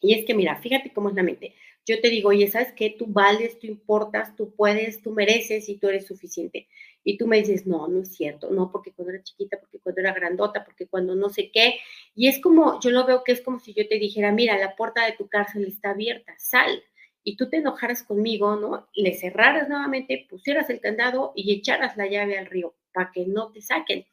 Y 0.00 0.14
es 0.14 0.24
que, 0.24 0.34
mira, 0.34 0.56
fíjate 0.56 0.92
cómo 0.92 1.08
es 1.08 1.14
la 1.14 1.22
mente. 1.22 1.54
Yo 1.86 2.00
te 2.00 2.10
digo, 2.10 2.30
oye, 2.30 2.48
¿sabes 2.48 2.72
qué? 2.72 2.90
Tú 2.90 3.06
vales, 3.08 3.58
tú 3.58 3.66
importas, 3.66 4.34
tú 4.36 4.54
puedes, 4.54 5.02
tú 5.02 5.12
mereces 5.12 5.68
y 5.68 5.78
tú 5.78 5.88
eres 5.88 6.06
suficiente. 6.06 6.68
Y 7.04 7.16
tú 7.16 7.26
me 7.26 7.38
dices, 7.38 7.66
no, 7.66 7.86
no 7.88 8.02
es 8.02 8.14
cierto, 8.14 8.50
no, 8.50 8.70
porque 8.70 8.92
cuando 8.92 9.14
era 9.14 9.22
chiquita, 9.22 9.58
porque 9.60 9.78
cuando 9.78 10.00
era 10.00 10.12
grandota, 10.12 10.64
porque 10.64 10.88
cuando 10.88 11.14
no 11.14 11.28
sé 11.28 11.50
qué. 11.52 11.76
Y 12.14 12.28
es 12.28 12.40
como, 12.40 12.80
yo 12.80 12.90
lo 12.90 13.06
veo 13.06 13.22
que 13.24 13.32
es 13.32 13.40
como 13.40 13.60
si 13.60 13.72
yo 13.72 13.88
te 13.88 13.98
dijera, 13.98 14.32
mira, 14.32 14.58
la 14.58 14.74
puerta 14.76 15.06
de 15.06 15.12
tu 15.12 15.28
cárcel 15.28 15.64
está 15.64 15.90
abierta, 15.90 16.34
sal. 16.38 16.82
Y 17.22 17.36
tú 17.36 17.48
te 17.48 17.58
enojaras 17.58 18.02
conmigo, 18.02 18.56
¿no? 18.56 18.88
Le 18.94 19.14
cerraras 19.14 19.68
nuevamente, 19.68 20.26
pusieras 20.28 20.70
el 20.70 20.80
candado 20.80 21.32
y 21.34 21.52
echaras 21.52 21.96
la 21.96 22.06
llave 22.06 22.38
al 22.38 22.46
río 22.46 22.74
para 22.96 23.12
que 23.12 23.26
no 23.26 23.52
te 23.52 23.60
saquen. 23.60 24.06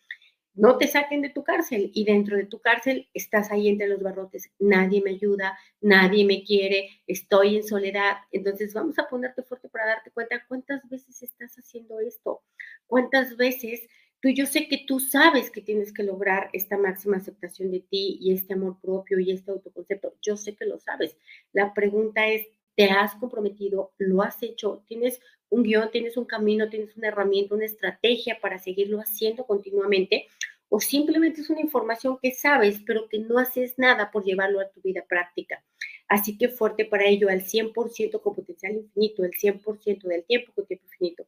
No 0.55 0.77
te 0.77 0.87
saquen 0.87 1.21
de 1.21 1.29
tu 1.29 1.43
cárcel 1.43 1.89
y 1.95 2.03
dentro 2.03 2.35
de 2.35 2.45
tu 2.45 2.59
cárcel 2.59 3.07
estás 3.13 3.49
ahí 3.49 3.69
entre 3.69 3.87
los 3.87 4.03
barrotes. 4.03 4.51
Nadie 4.59 5.01
me 5.01 5.11
ayuda, 5.11 5.57
nadie 5.79 6.25
me 6.25 6.43
quiere, 6.43 6.89
estoy 7.07 7.55
en 7.55 7.63
soledad. 7.63 8.17
Entonces 8.31 8.73
vamos 8.73 8.99
a 8.99 9.07
ponerte 9.07 9.41
fuerte 9.41 9.69
para 9.69 9.87
darte 9.87 10.11
cuenta 10.11 10.45
cuántas 10.47 10.87
veces 10.89 11.23
estás 11.23 11.55
haciendo 11.55 12.01
esto, 12.01 12.43
cuántas 12.85 13.37
veces 13.37 13.87
tú, 14.19 14.29
yo 14.29 14.45
sé 14.45 14.67
que 14.67 14.83
tú 14.85 14.99
sabes 14.99 15.49
que 15.49 15.61
tienes 15.61 15.93
que 15.93 16.03
lograr 16.03 16.49
esta 16.53 16.77
máxima 16.77 17.17
aceptación 17.17 17.71
de 17.71 17.79
ti 17.79 18.17
y 18.19 18.33
este 18.33 18.53
amor 18.53 18.79
propio 18.81 19.19
y 19.19 19.31
este 19.31 19.49
autoconcepto. 19.49 20.13
Yo 20.21 20.35
sé 20.35 20.55
que 20.55 20.65
lo 20.65 20.77
sabes. 20.77 21.17
La 21.53 21.73
pregunta 21.73 22.27
es, 22.27 22.45
¿te 22.75 22.91
has 22.91 23.15
comprometido? 23.15 23.93
¿Lo 23.97 24.21
has 24.21 24.43
hecho? 24.43 24.83
¿Tienes 24.87 25.19
un 25.53 25.63
guion, 25.63 25.91
tienes 25.91 26.17
un 26.17 26.25
camino, 26.25 26.69
tienes 26.69 26.95
una 26.97 27.09
herramienta, 27.09 27.55
una 27.55 27.65
estrategia 27.65 28.39
para 28.41 28.57
seguirlo 28.57 28.99
haciendo 28.99 29.45
continuamente, 29.45 30.27
o 30.69 30.79
simplemente 30.79 31.41
es 31.41 31.49
una 31.51 31.61
información 31.61 32.17
que 32.21 32.31
sabes, 32.31 32.81
pero 32.85 33.07
que 33.07 33.19
no 33.19 33.37
haces 33.37 33.77
nada 33.77 34.09
por 34.09 34.23
llevarlo 34.23 34.59
a 34.59 34.69
tu 34.69 34.81
vida 34.81 35.05
práctica. 35.07 35.63
Así 36.07 36.37
que 36.37 36.49
fuerte 36.49 36.85
para 36.85 37.05
ello, 37.05 37.29
al 37.29 37.43
100% 37.43 38.19
con 38.21 38.35
potencial 38.35 38.73
infinito, 38.73 39.23
el 39.23 39.31
100% 39.31 40.07
del 40.07 40.23
tiempo 40.23 40.51
con 40.53 40.65
tiempo 40.65 40.85
infinito. 40.85 41.27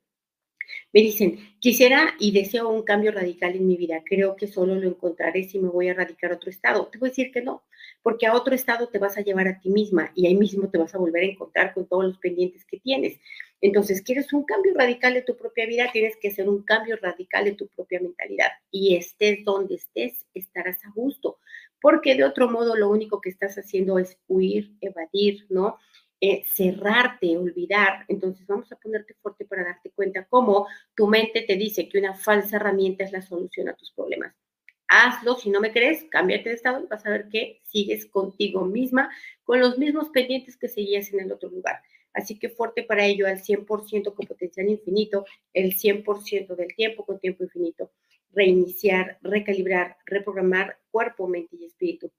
Me 0.94 1.02
dicen, 1.02 1.38
quisiera 1.60 2.16
y 2.20 2.32
deseo 2.32 2.70
un 2.70 2.84
cambio 2.84 3.12
radical 3.12 3.56
en 3.56 3.68
mi 3.68 3.78
vida. 3.78 4.02
Creo 4.06 4.36
que 4.36 4.48
solo 4.48 4.76
lo 4.76 4.88
encontraré 4.88 5.44
si 5.44 5.60
me 5.60 5.70
voy 5.70 5.90
a 5.90 5.94
radicar 5.94 6.32
a 6.32 6.36
otro 6.36 6.50
estado. 6.50 6.88
Te 6.88 6.98
voy 6.98 7.10
a 7.10 7.12
decir 7.12 7.32
que 7.32 7.42
no, 7.42 7.64
porque 8.02 8.26
a 8.26 8.34
otro 8.34 8.56
estado 8.56 8.88
te 8.88 9.00
vas 9.00 9.18
a 9.18 9.22
llevar 9.22 9.48
a 9.48 9.60
ti 9.60 9.70
misma 9.70 10.12
y 10.16 10.26
ahí 10.28 10.36
mismo 10.36 10.70
te 10.70 10.78
vas 10.78 10.96
a 10.96 10.98
volver 10.98 11.24
a 11.24 11.28
encontrar 11.28 11.74
con 11.74 11.88
todos 11.88 12.06
los 12.06 12.18
pendientes 12.18 12.66
que 12.66 12.80
tienes. 12.80 13.20
Entonces, 13.62 14.02
quieres 14.02 14.32
un 14.34 14.44
cambio 14.44 14.74
radical 14.76 15.14
de 15.14 15.22
tu 15.22 15.36
propia 15.36 15.66
vida, 15.66 15.90
tienes 15.92 16.18
que 16.18 16.28
hacer 16.28 16.48
un 16.48 16.64
cambio 16.64 16.98
radical 16.98 17.46
de 17.46 17.54
tu 17.54 17.68
propia 17.68 18.00
mentalidad. 18.00 18.52
Y 18.70 18.96
estés 18.96 19.44
donde 19.44 19.76
estés, 19.76 20.26
estarás 20.34 20.84
a 20.86 20.92
gusto, 20.94 21.40
porque 21.82 22.16
de 22.16 22.24
otro 22.24 22.50
modo 22.50 22.76
lo 22.76 22.90
único 22.90 23.22
que 23.22 23.30
estás 23.30 23.56
haciendo 23.58 23.98
es 24.00 24.18
huir, 24.28 24.74
evadir, 24.82 25.46
¿no? 25.50 25.78
Eh, 26.22 26.44
cerrarte, 26.46 27.38
olvidar. 27.38 28.06
Entonces 28.08 28.48
vamos 28.48 28.72
a 28.72 28.78
ponerte 28.78 29.14
fuerte 29.16 29.46
para 29.46 29.64
darte 29.64 29.92
cuenta 29.92 30.26
cómo 30.26 30.68
tu 30.96 31.08
mente 31.08 31.42
te 31.42 31.56
dice 31.56 31.90
que 31.90 32.00
una 32.00 32.16
falsa 32.16 32.56
herramienta 32.56 33.04
es 33.04 33.12
la 33.12 33.22
solución 33.22 33.70
a 33.70 33.76
tus 33.76 33.92
problemas. 33.92 34.34
Hazlo, 34.88 35.36
si 35.36 35.50
no 35.50 35.60
me 35.60 35.72
crees, 35.72 36.06
cámbiate 36.10 36.50
de 36.50 36.56
estado 36.56 36.84
y 36.84 36.88
vas 36.88 37.06
a 37.06 37.10
ver 37.10 37.28
que 37.30 37.62
sigues 37.64 38.06
contigo 38.06 38.66
misma 38.66 39.10
con 39.44 39.60
los 39.60 39.78
mismos 39.78 40.10
pendientes 40.10 40.58
que 40.58 40.70
seguías 40.70 41.12
en 41.12 41.20
el 41.20 41.32
otro 41.32 41.50
lugar. 41.50 41.82
Así 42.16 42.40
que 42.40 42.50
fuerte 42.50 42.84
para 42.84 43.06
ello 43.06 43.28
al 43.28 43.40
100% 43.40 44.16
con 44.16 44.26
potencial 44.26 44.70
infinito, 44.70 45.26
el 45.54 45.76
100% 45.76 46.56
del 46.56 46.74
tiempo 46.76 47.06
con 47.06 47.20
tiempo 47.20 47.44
infinito. 47.44 47.92
Reiniciar, 48.32 49.20
recalibrar, 49.22 49.98
reprogramar 50.06 50.80
cuerpo, 50.92 51.28
mente 51.28 51.58
y 51.58 51.66
espíritu. 51.66 52.12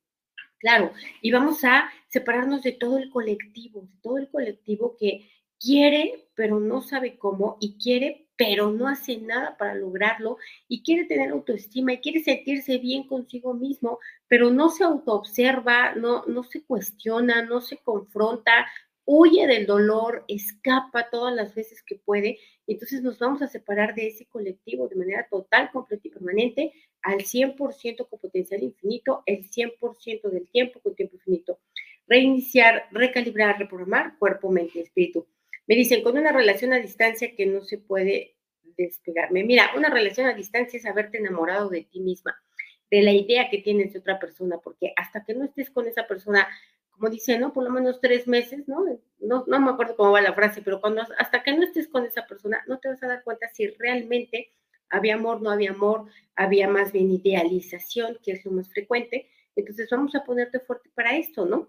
Claro, 0.58 0.92
y 1.20 1.30
vamos 1.30 1.64
a 1.64 1.90
separarnos 2.08 2.62
de 2.62 2.72
todo 2.72 2.98
el 2.98 3.10
colectivo, 3.10 3.82
de 3.82 4.00
todo 4.02 4.18
el 4.18 4.28
colectivo 4.30 4.96
que 4.98 5.28
quiere, 5.58 6.28
pero 6.34 6.60
no 6.60 6.82
sabe 6.82 7.18
cómo, 7.18 7.56
y 7.60 7.78
quiere, 7.78 8.28
pero 8.36 8.70
no 8.70 8.88
hace 8.88 9.18
nada 9.18 9.56
para 9.56 9.74
lograrlo, 9.74 10.38
y 10.68 10.82
quiere 10.82 11.04
tener 11.04 11.30
autoestima, 11.30 11.94
y 11.94 12.00
quiere 12.00 12.22
sentirse 12.22 12.78
bien 12.78 13.06
consigo 13.06 13.54
mismo, 13.54 13.98
pero 14.28 14.50
no 14.50 14.68
se 14.68 14.84
autoobserva, 14.84 15.94
no, 15.94 16.24
no 16.26 16.42
se 16.42 16.62
cuestiona, 16.64 17.42
no 17.42 17.60
se 17.60 17.78
confronta, 17.78 18.66
huye 19.06 19.46
del 19.46 19.66
dolor, 19.66 20.24
escapa 20.28 21.08
todas 21.10 21.34
las 21.34 21.54
veces 21.54 21.82
que 21.82 21.94
puede, 21.96 22.38
y 22.66 22.74
entonces 22.74 23.02
nos 23.02 23.18
vamos 23.18 23.40
a 23.40 23.46
separar 23.46 23.94
de 23.94 24.08
ese 24.08 24.26
colectivo 24.26 24.88
de 24.88 24.96
manera 24.96 25.26
total, 25.30 25.70
completa 25.72 26.06
y 26.06 26.10
permanente, 26.10 26.72
al 27.02 27.20
100% 27.20 28.08
con 28.08 28.18
potencial 28.18 28.62
infinito, 28.62 29.22
el 29.24 29.48
100% 29.48 30.28
del 30.28 30.48
tiempo 30.48 30.80
con 30.80 30.94
tiempo 30.96 31.14
infinito. 31.14 31.60
Reiniciar, 32.08 32.88
recalibrar, 32.90 33.58
reprogramar 33.58 34.18
cuerpo, 34.18 34.50
mente 34.50 34.80
y 34.80 34.82
espíritu. 34.82 35.26
Me 35.68 35.76
dicen, 35.76 36.02
con 36.02 36.18
una 36.18 36.32
relación 36.32 36.72
a 36.72 36.78
distancia 36.78 37.34
que 37.34 37.46
no 37.46 37.62
se 37.62 37.78
puede 37.78 38.36
despegarme. 38.76 39.44
Mira, 39.44 39.70
una 39.76 39.88
relación 39.88 40.26
a 40.26 40.34
distancia 40.34 40.78
es 40.78 40.86
haberte 40.86 41.18
enamorado 41.18 41.68
de 41.68 41.82
ti 41.82 42.00
misma, 42.00 42.36
de 42.90 43.02
la 43.02 43.12
idea 43.12 43.50
que 43.50 43.58
tienes 43.58 43.92
de 43.92 44.00
otra 44.00 44.18
persona, 44.18 44.58
porque 44.58 44.92
hasta 44.96 45.24
que 45.24 45.34
no 45.34 45.44
estés 45.44 45.70
con 45.70 45.86
esa 45.86 46.06
persona 46.06 46.48
como 46.96 47.10
dice, 47.10 47.38
¿no? 47.38 47.52
Por 47.52 47.64
lo 47.64 47.70
menos 47.70 48.00
tres 48.00 48.26
meses, 48.26 48.66
¿no? 48.66 48.84
¿no? 49.20 49.44
No 49.46 49.60
me 49.60 49.70
acuerdo 49.70 49.96
cómo 49.96 50.12
va 50.12 50.20
la 50.20 50.34
frase, 50.34 50.62
pero 50.62 50.80
cuando 50.80 51.02
hasta 51.18 51.42
que 51.42 51.54
no 51.54 51.62
estés 51.62 51.88
con 51.88 52.04
esa 52.04 52.26
persona, 52.26 52.62
no 52.66 52.78
te 52.78 52.88
vas 52.88 53.02
a 53.02 53.08
dar 53.08 53.22
cuenta 53.22 53.48
si 53.48 53.66
realmente 53.68 54.52
había 54.88 55.14
amor, 55.14 55.42
no 55.42 55.50
había 55.50 55.70
amor, 55.70 56.06
había 56.34 56.68
más 56.68 56.92
bien 56.92 57.10
idealización, 57.10 58.18
que 58.22 58.32
es 58.32 58.44
lo 58.44 58.52
más 58.52 58.68
frecuente. 58.70 59.28
Entonces 59.54 59.88
vamos 59.90 60.14
a 60.14 60.24
ponerte 60.24 60.60
fuerte 60.60 60.90
para 60.94 61.16
esto, 61.16 61.44
¿no? 61.44 61.68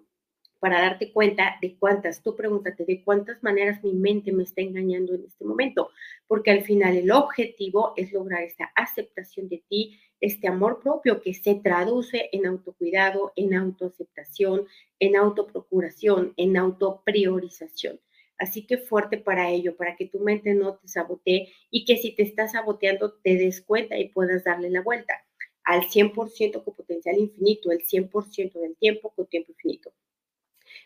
Para 0.59 0.81
darte 0.81 1.11
cuenta 1.11 1.57
de 1.61 1.77
cuántas, 1.77 2.23
tú 2.23 2.35
pregúntate 2.35 2.85
de 2.85 3.03
cuántas 3.03 3.41
maneras 3.43 3.83
mi 3.83 3.93
mente 3.93 4.31
me 4.31 4.43
está 4.43 4.61
engañando 4.61 5.13
en 5.13 5.25
este 5.25 5.45
momento, 5.45 5.91
porque 6.27 6.51
al 6.51 6.63
final 6.63 6.95
el 6.95 7.11
objetivo 7.11 7.93
es 7.95 8.11
lograr 8.11 8.43
esta 8.43 8.71
aceptación 8.75 9.49
de 9.49 9.63
ti, 9.67 9.99
este 10.19 10.47
amor 10.47 10.79
propio 10.81 11.21
que 11.21 11.33
se 11.33 11.55
traduce 11.55 12.29
en 12.31 12.45
autocuidado, 12.45 13.33
en 13.35 13.53
autoaceptación, 13.53 14.67
en 14.99 15.15
autoprocuración, 15.15 16.33
en 16.37 16.57
autopriorización. 16.57 17.99
Así 18.37 18.65
que 18.65 18.77
fuerte 18.77 19.17
para 19.17 19.49
ello, 19.49 19.75
para 19.75 19.95
que 19.95 20.05
tu 20.05 20.19
mente 20.19 20.53
no 20.53 20.75
te 20.75 20.87
sabotee 20.87 21.51
y 21.71 21.85
que 21.85 21.97
si 21.97 22.11
te 22.15 22.23
estás 22.23 22.51
saboteando 22.51 23.13
te 23.13 23.35
des 23.35 23.61
cuenta 23.61 23.97
y 23.97 24.09
puedas 24.09 24.43
darle 24.43 24.69
la 24.69 24.81
vuelta 24.81 25.13
al 25.63 25.81
100% 25.81 26.63
con 26.63 26.75
potencial 26.75 27.17
infinito, 27.17 27.71
el 27.71 27.85
100% 27.85 28.59
del 28.59 28.77
tiempo 28.77 29.11
con 29.13 29.27
tiempo 29.27 29.51
infinito. 29.51 29.91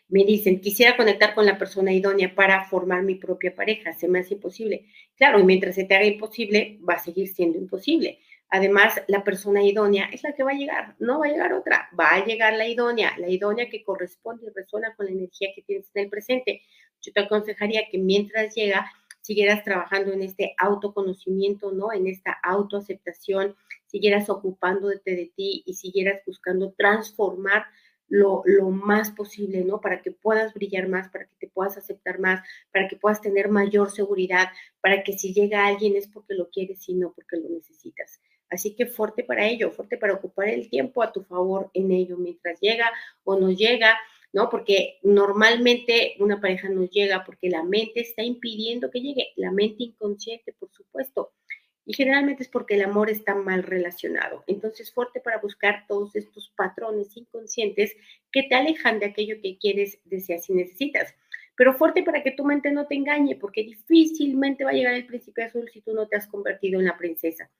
Me 0.08 0.24
dicen, 0.24 0.60
quisiera 0.60 0.96
conectar 0.96 1.34
con 1.34 1.46
la 1.46 1.58
persona 1.58 1.92
idónea 1.92 2.34
para 2.34 2.64
formar 2.68 3.02
mi 3.02 3.14
propia 3.14 3.54
pareja, 3.54 3.92
se 3.92 4.08
me 4.08 4.20
hace 4.20 4.34
imposible. 4.34 4.86
Claro, 5.16 5.38
y 5.38 5.44
mientras 5.44 5.74
se 5.74 5.84
te 5.84 5.94
haga 5.94 6.06
imposible, 6.06 6.78
va 6.88 6.94
a 6.94 6.98
seguir 6.98 7.28
siendo 7.28 7.58
imposible. 7.58 8.18
Además, 8.54 9.00
la 9.08 9.24
persona 9.24 9.62
idónea 9.62 10.10
es 10.12 10.22
la 10.22 10.34
que 10.34 10.42
va 10.42 10.50
a 10.50 10.54
llegar, 10.54 10.94
no 10.98 11.18
va 11.18 11.24
a 11.24 11.30
llegar 11.30 11.54
otra, 11.54 11.88
va 11.98 12.10
a 12.10 12.22
llegar 12.22 12.52
la 12.52 12.68
idónea, 12.68 13.16
la 13.16 13.30
idónea 13.30 13.70
que 13.70 13.82
corresponde 13.82 14.44
y 14.44 14.50
resuena 14.50 14.94
con 14.94 15.06
la 15.06 15.12
energía 15.12 15.48
que 15.54 15.62
tienes 15.62 15.90
en 15.94 16.02
el 16.04 16.10
presente. 16.10 16.60
Yo 17.00 17.14
te 17.14 17.20
aconsejaría 17.20 17.88
que 17.90 17.96
mientras 17.96 18.54
llega, 18.54 18.92
siguieras 19.22 19.64
trabajando 19.64 20.12
en 20.12 20.20
este 20.20 20.54
autoconocimiento, 20.58 21.72
¿no? 21.72 21.94
En 21.94 22.06
esta 22.06 22.36
autoaceptación, 22.42 23.56
siguieras 23.86 24.28
ocupándote 24.28 25.16
de 25.16 25.32
ti 25.34 25.62
y 25.64 25.72
siguieras 25.72 26.20
buscando 26.26 26.74
transformar 26.76 27.64
lo, 28.08 28.42
lo, 28.44 28.68
más 28.68 29.12
posible, 29.12 29.64
¿no? 29.64 29.80
Para 29.80 30.02
que 30.02 30.10
puedas 30.10 30.52
brillar 30.52 30.88
más, 30.88 31.08
para 31.08 31.24
que 31.24 31.36
te 31.40 31.48
puedas 31.48 31.78
aceptar 31.78 32.18
más, 32.18 32.46
para 32.70 32.86
que 32.86 32.96
puedas 32.96 33.22
tener 33.22 33.48
mayor 33.48 33.90
seguridad, 33.90 34.48
para 34.82 35.02
que 35.04 35.14
si 35.14 35.32
llega 35.32 35.66
alguien 35.66 35.96
es 35.96 36.06
porque 36.06 36.34
lo 36.34 36.50
quieres 36.50 36.86
y 36.90 36.92
no 36.92 37.14
porque 37.14 37.38
lo 37.38 37.48
necesitas. 37.48 38.20
Así 38.52 38.74
que 38.74 38.84
fuerte 38.84 39.24
para 39.24 39.46
ello, 39.46 39.70
fuerte 39.70 39.96
para 39.96 40.12
ocupar 40.12 40.48
el 40.48 40.68
tiempo 40.68 41.02
a 41.02 41.10
tu 41.10 41.22
favor 41.22 41.70
en 41.72 41.90
ello, 41.90 42.18
mientras 42.18 42.60
llega 42.60 42.92
o 43.24 43.34
no 43.34 43.50
llega, 43.50 43.98
¿no? 44.34 44.50
Porque 44.50 44.98
normalmente 45.02 46.16
una 46.18 46.38
pareja 46.38 46.68
no 46.68 46.84
llega 46.84 47.24
porque 47.24 47.48
la 47.48 47.62
mente 47.62 48.00
está 48.00 48.22
impidiendo 48.22 48.90
que 48.90 49.00
llegue, 49.00 49.28
la 49.36 49.50
mente 49.50 49.84
inconsciente, 49.84 50.52
por 50.52 50.70
supuesto. 50.70 51.32
Y 51.86 51.94
generalmente 51.94 52.42
es 52.42 52.50
porque 52.50 52.74
el 52.74 52.82
amor 52.82 53.08
está 53.08 53.34
mal 53.34 53.62
relacionado. 53.62 54.44
Entonces, 54.46 54.92
fuerte 54.92 55.20
para 55.20 55.38
buscar 55.38 55.86
todos 55.88 56.14
estos 56.14 56.52
patrones 56.54 57.16
inconscientes 57.16 57.96
que 58.30 58.42
te 58.42 58.54
alejan 58.54 59.00
de 59.00 59.06
aquello 59.06 59.36
que 59.42 59.56
quieres, 59.56 59.98
deseas 60.04 60.48
y 60.50 60.52
necesitas. 60.52 61.14
Pero 61.56 61.72
fuerte 61.72 62.02
para 62.02 62.22
que 62.22 62.32
tu 62.32 62.44
mente 62.44 62.70
no 62.70 62.86
te 62.86 62.96
engañe, 62.96 63.36
porque 63.36 63.64
difícilmente 63.64 64.62
va 64.62 64.70
a 64.70 64.74
llegar 64.74 64.94
el 64.94 65.06
príncipe 65.06 65.42
azul 65.42 65.70
si 65.72 65.80
tú 65.80 65.94
no 65.94 66.06
te 66.06 66.16
has 66.16 66.26
convertido 66.26 66.78
en 66.78 66.86
la 66.86 66.98
princesa. 66.98 67.50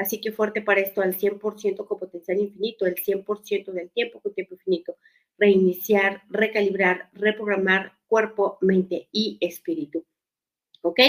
Así 0.00 0.18
que 0.18 0.32
fuerte 0.32 0.62
para 0.62 0.80
esto 0.80 1.02
al 1.02 1.14
100% 1.14 1.86
con 1.86 1.98
potencial 1.98 2.38
infinito, 2.38 2.86
el 2.86 2.94
100% 2.94 3.70
del 3.70 3.90
tiempo 3.90 4.18
con 4.20 4.32
tiempo 4.32 4.54
infinito. 4.54 4.96
Reiniciar, 5.36 6.22
recalibrar, 6.30 7.10
reprogramar 7.12 7.98
cuerpo, 8.06 8.56
mente 8.62 9.08
y 9.12 9.36
espíritu. 9.42 10.06
¿Ok? 10.80 11.00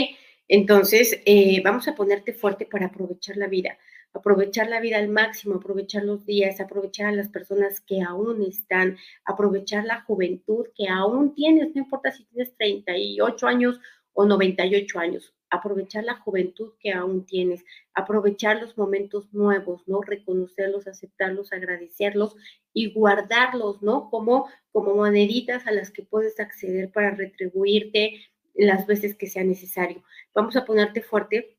Entonces, 0.49 1.21
eh, 1.25 1.61
vamos 1.63 1.87
a 1.87 1.95
ponerte 1.95 2.33
fuerte 2.33 2.65
para 2.65 2.87
aprovechar 2.87 3.37
la 3.37 3.47
vida, 3.47 3.77
aprovechar 4.11 4.67
la 4.67 4.81
vida 4.81 4.97
al 4.97 5.07
máximo, 5.07 5.55
aprovechar 5.55 6.03
los 6.03 6.25
días, 6.25 6.59
aprovechar 6.59 7.07
a 7.07 7.13
las 7.13 7.29
personas 7.29 7.79
que 7.79 8.01
aún 8.01 8.43
están, 8.43 8.97
aprovechar 9.23 9.85
la 9.85 10.01
juventud 10.01 10.67
que 10.75 10.89
aún 10.89 11.33
tienes, 11.33 11.73
no 11.73 11.81
importa 11.81 12.11
si 12.11 12.25
tienes 12.25 12.53
38 12.57 13.47
años 13.47 13.79
o 14.11 14.25
98 14.25 14.99
años, 14.99 15.33
aprovechar 15.51 16.03
la 16.03 16.15
juventud 16.15 16.71
que 16.79 16.91
aún 16.91 17.25
tienes, 17.25 17.63
aprovechar 17.93 18.59
los 18.61 18.77
momentos 18.77 19.31
nuevos, 19.33 19.87
¿no? 19.87 20.01
Reconocerlos, 20.01 20.87
aceptarlos, 20.87 21.53
agradecerlos 21.53 22.35
y 22.73 22.91
guardarlos, 22.93 23.83
¿no? 23.83 24.09
Como, 24.09 24.47
como 24.71 24.95
moneditas 24.95 25.67
a 25.67 25.71
las 25.71 25.91
que 25.91 26.03
puedes 26.03 26.39
acceder 26.39 26.91
para 26.91 27.11
retribuirte 27.11 28.21
las 28.55 28.87
veces 28.87 29.15
que 29.15 29.27
sea 29.27 29.43
necesario. 29.43 30.03
Vamos 30.33 30.55
a 30.55 30.65
ponerte 30.65 31.01
fuerte 31.01 31.57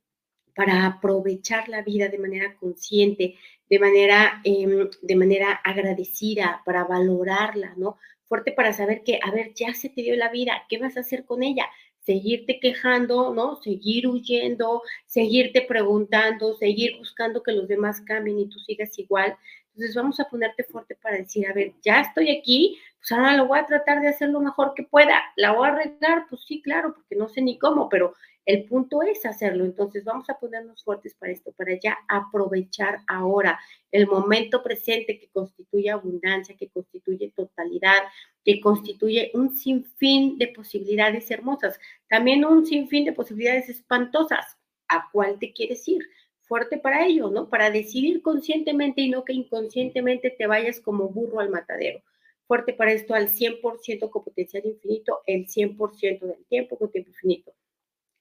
para 0.55 0.87
aprovechar 0.87 1.69
la 1.69 1.83
vida 1.83 2.09
de 2.09 2.19
manera 2.19 2.57
consciente, 2.57 3.37
de 3.69 3.79
manera, 3.79 4.41
em, 4.45 4.89
de 5.01 5.17
manera 5.17 5.53
agradecida, 5.65 6.63
para 6.65 6.85
valorarla, 6.85 7.75
¿no? 7.77 7.97
Fuerte 8.27 8.53
para 8.53 8.73
saber 8.73 9.03
que, 9.03 9.19
a 9.23 9.31
ver, 9.31 9.53
ya 9.55 9.75
se 9.75 9.89
te 9.89 10.03
dio 10.03 10.17
la 10.17 10.31
vida, 10.31 10.65
¿qué 10.69 10.79
vas 10.79 10.97
a 10.97 11.01
hacer 11.01 11.25
con 11.25 11.43
ella? 11.43 11.67
Seguirte 12.05 12.59
quejando, 12.61 13.33
¿no? 13.35 13.57
Seguir 13.57 14.09
huyendo, 14.09 14.83
seguirte 15.07 15.63
preguntando, 15.63 16.55
seguir 16.57 16.97
buscando 16.99 17.43
que 17.43 17.53
los 17.53 17.69
demás 17.69 18.01
cambien 18.01 18.41
y 18.41 18.49
tú 18.49 18.59
sigas 18.59 18.99
igual. 18.99 19.37
Entonces 19.69 19.95
vamos 19.95 20.21
a 20.21 20.29
ponerte 20.29 20.65
fuerte 20.65 20.97
para 21.01 21.17
decir, 21.17 21.47
a 21.49 21.55
ver, 21.55 21.73
ya 21.83 22.01
estoy 22.01 22.31
aquí, 22.31 22.79
pues 22.99 23.13
ahora 23.13 23.37
lo 23.37 23.47
voy 23.47 23.59
a 23.59 23.67
tratar 23.67 24.01
de 24.01 24.09
hacer 24.09 24.29
lo 24.29 24.41
mejor 24.41 24.75
que 24.75 24.83
pueda. 24.83 25.23
¿La 25.37 25.53
voy 25.53 25.69
a 25.69 25.73
arreglar? 25.73 26.27
Pues 26.29 26.43
sí, 26.47 26.61
claro, 26.61 26.95
porque 26.95 27.17
no 27.17 27.29
sé 27.29 27.41
ni 27.41 27.59
cómo, 27.59 27.89
pero 27.89 28.15
el 28.45 28.65
punto 28.65 29.03
es 29.03 29.25
hacerlo. 29.25 29.65
Entonces 29.65 30.05
vamos 30.05 30.29
a 30.29 30.39
ponernos 30.39 30.83
fuertes 30.83 31.15
para 31.15 31.33
esto, 31.33 31.53
para 31.53 31.79
ya 31.79 31.99
aprovechar 32.09 33.01
ahora 33.07 33.59
el 33.91 34.07
momento 34.07 34.63
presente 34.63 35.19
que 35.19 35.29
constituye 35.29 35.91
abundancia, 35.91 36.57
que 36.57 36.69
constituye 36.69 37.33
totalidad, 37.37 37.99
que 38.45 38.61
constituye 38.61 39.31
un 39.35 39.57
sinfín 39.57 40.39
de 40.39 40.49
posibilidades 40.49 41.31
hermosas, 41.31 41.79
también 42.09 42.45
un 42.45 42.67
sinfín 42.67 43.05
de 43.05 43.13
posibilidades 43.13 43.69
espantosas. 43.69 44.57
¿A 44.89 45.09
cuál 45.11 45.39
te 45.39 45.53
quieres 45.53 45.87
ir? 45.89 46.03
Fuerte 46.41 46.77
para 46.77 47.07
ello, 47.07 47.31
¿no? 47.31 47.49
Para 47.49 47.71
decidir 47.71 48.21
conscientemente 48.21 49.01
y 49.01 49.09
no 49.09 49.25
que 49.25 49.33
inconscientemente 49.33 50.31
te 50.31 50.47
vayas 50.47 50.81
como 50.81 51.09
burro 51.09 51.41
al 51.41 51.49
matadero. 51.49 52.03
Fuerte 52.47 52.75
para 52.75 52.93
esto 52.93 53.15
al 53.15 53.29
100% 53.29 54.11
con 54.11 54.25
potencial 54.25 54.67
infinito, 54.67 55.21
el 55.27 55.47
100% 55.47 56.27
del 56.27 56.45
tiempo 56.47 56.77
con 56.77 56.91
tiempo 56.91 57.11
infinito. 57.11 57.55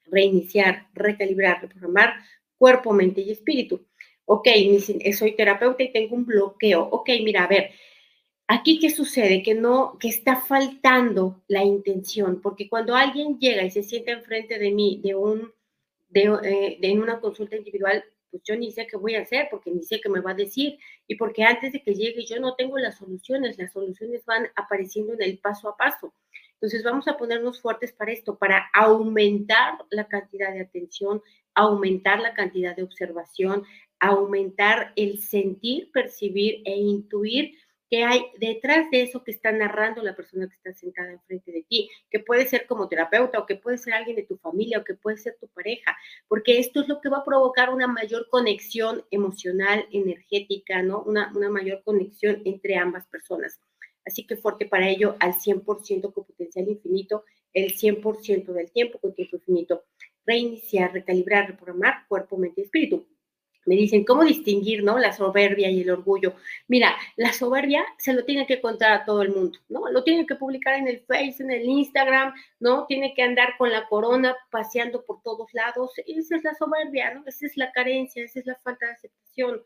Reiniciar, 0.06 0.88
recalibrar, 0.94 1.62
reprogramar 1.62 2.16
cuerpo, 2.58 2.94
mente 2.94 3.22
y 3.22 3.32
espíritu. 3.32 3.88
Ok, 4.26 4.48
soy 5.18 5.36
terapeuta 5.36 5.84
y 5.84 5.92
tengo 5.92 6.16
un 6.16 6.26
bloqueo. 6.26 6.84
Ok, 6.84 7.10
mira, 7.24 7.44
a 7.44 7.48
ver, 7.48 7.72
Aquí, 8.54 8.80
¿qué 8.80 8.90
sucede? 8.90 9.44
Que 9.44 9.54
no, 9.56 9.98
que 9.98 10.10
está 10.10 10.36
faltando 10.42 11.42
la 11.48 11.64
intención, 11.64 12.42
porque 12.42 12.68
cuando 12.68 12.96
alguien 12.96 13.40
llega 13.40 13.64
y 13.64 13.72
se 13.72 13.82
sienta 13.82 14.12
enfrente 14.12 14.60
de 14.60 14.72
mí 14.72 15.00
de 15.02 15.16
un, 15.16 15.54
de, 16.10 16.24
eh, 16.44 16.78
en 16.82 17.02
una 17.02 17.22
consulta 17.22 17.56
individual, 17.56 18.04
pues 18.30 18.44
yo 18.44 18.58
ni 18.58 18.70
sé 18.74 18.88
qué 18.88 18.98
voy 18.98 19.16
a 19.16 19.22
hacer, 19.22 19.48
porque 19.50 19.72
ni 19.72 19.84
sé 19.84 20.02
qué 20.02 20.10
me 20.10 20.20
va 20.20 20.32
a 20.32 20.34
decir, 20.34 20.78
y 21.08 21.16
porque 21.16 21.44
antes 21.44 21.72
de 21.72 21.82
que 21.82 21.96
llegue 21.96 22.26
yo 22.26 22.42
no 22.42 22.56
tengo 22.56 22.78
las 22.78 22.98
soluciones, 22.98 23.58
las 23.58 23.72
soluciones 23.72 24.26
van 24.26 24.48
apareciendo 24.58 25.14
en 25.14 25.22
el 25.22 25.40
paso 25.40 25.70
a 25.70 25.78
paso. 25.78 26.14
Entonces 26.62 26.84
vamos 26.84 27.08
a 27.08 27.18
ponernos 27.18 27.60
fuertes 27.60 27.92
para 27.92 28.12
esto, 28.12 28.38
para 28.38 28.70
aumentar 28.74 29.80
la 29.90 30.08
cantidad 30.08 30.54
de 30.54 30.62
atención, 30.62 31.24
aumentar 31.56 32.20
la 32.20 32.36
cantidad 32.36 32.76
de 32.76 32.84
observación, 32.84 33.64
aumentar 34.00 34.94
el 34.96 35.20
sentir, 35.20 35.90
percibir 35.92 36.62
e 36.66 36.76
intuir 36.76 37.58
que 37.90 38.04
hay 38.04 38.28
detrás 38.38 38.90
de 38.92 39.02
eso 39.02 39.24
que 39.24 39.32
está 39.32 39.52
narrando 39.52 40.04
la 40.04 40.16
persona 40.16 40.48
que 40.48 40.56
está 40.56 40.72
sentada 40.72 41.12
enfrente 41.12 41.52
de 41.52 41.64
ti, 41.64 41.90
que 42.12 42.20
puede 42.20 42.46
ser 42.46 42.68
como 42.68 42.88
terapeuta 42.88 43.40
o 43.40 43.48
que 43.48 43.56
puede 43.56 43.80
ser 43.80 43.96
alguien 43.96 44.16
de 44.16 44.24
tu 44.24 44.38
familia 44.38 44.78
o 44.78 44.84
que 44.84 44.94
puede 44.94 45.18
ser 45.18 45.38
tu 45.42 45.48
pareja, 45.48 45.98
porque 46.28 46.60
esto 46.60 46.82
es 46.82 46.88
lo 46.88 47.02
que 47.02 47.10
va 47.10 47.18
a 47.18 47.26
provocar 47.26 47.70
una 47.70 47.88
mayor 47.88 48.30
conexión 48.30 49.04
emocional, 49.10 49.88
energética, 49.92 50.84
¿no? 50.84 51.02
Una, 51.02 51.34
una 51.36 51.50
mayor 51.50 51.82
conexión 51.84 52.42
entre 52.46 52.78
ambas 52.78 53.08
personas. 53.08 53.60
Así 54.06 54.26
que 54.26 54.36
fuerte 54.36 54.66
para 54.66 54.90
ello 54.90 55.16
al 55.20 55.34
100% 55.34 56.14
con 56.14 56.26
potencial 56.26 56.68
infinito, 56.68 57.24
el 57.54 57.74
100% 57.74 58.54
del 58.54 58.72
tiempo 58.72 59.00
con 59.00 59.14
tiempo 59.14 59.38
infinito. 59.38 59.84
Reiniciar, 60.26 60.94
recalibrar, 60.94 61.48
reprogramar 61.48 62.08
cuerpo, 62.08 62.38
mente 62.38 62.62
y 62.62 62.64
espíritu 62.66 63.06
me 63.66 63.76
dicen, 63.76 64.04
¿cómo 64.04 64.24
distinguir, 64.24 64.84
no? 64.84 64.98
La 64.98 65.14
soberbia 65.14 65.70
y 65.70 65.82
el 65.82 65.92
orgullo. 65.92 66.36
Mira, 66.68 66.96
la 67.16 67.32
soberbia 67.32 67.86
se 67.98 68.14
lo 68.14 68.26
tiene 68.26 68.48
que 68.48 68.60
contar 68.60 68.92
a 68.92 69.06
todo 69.06 69.22
el 69.22 69.30
mundo, 69.30 69.60
¿no? 69.70 69.90
Lo 69.92 70.04
tiene 70.04 70.26
que 70.26 70.36
publicar 70.36 70.76
en 70.76 70.88
el 70.88 71.02
Face, 71.02 71.44
en 71.44 71.52
el 71.52 71.64
Instagram, 71.64 72.34
¿no? 72.60 72.86
Tiene 72.88 73.14
que 73.14 73.22
andar 73.22 73.56
con 73.58 73.72
la 73.72 73.88
corona 73.88 74.36
paseando 74.50 75.04
por 75.06 75.22
todos 75.22 75.54
lados. 75.54 75.92
Esa 76.08 76.38
es 76.38 76.44
la 76.44 76.56
soberbia, 76.56 77.14
¿no? 77.14 77.24
Esa 77.26 77.46
es 77.46 77.56
la 77.58 77.72
carencia, 77.72 78.24
esa 78.24 78.40
es 78.40 78.46
la 78.46 78.56
falta 78.56 78.88
de 78.88 78.94
aceptación. 78.94 79.62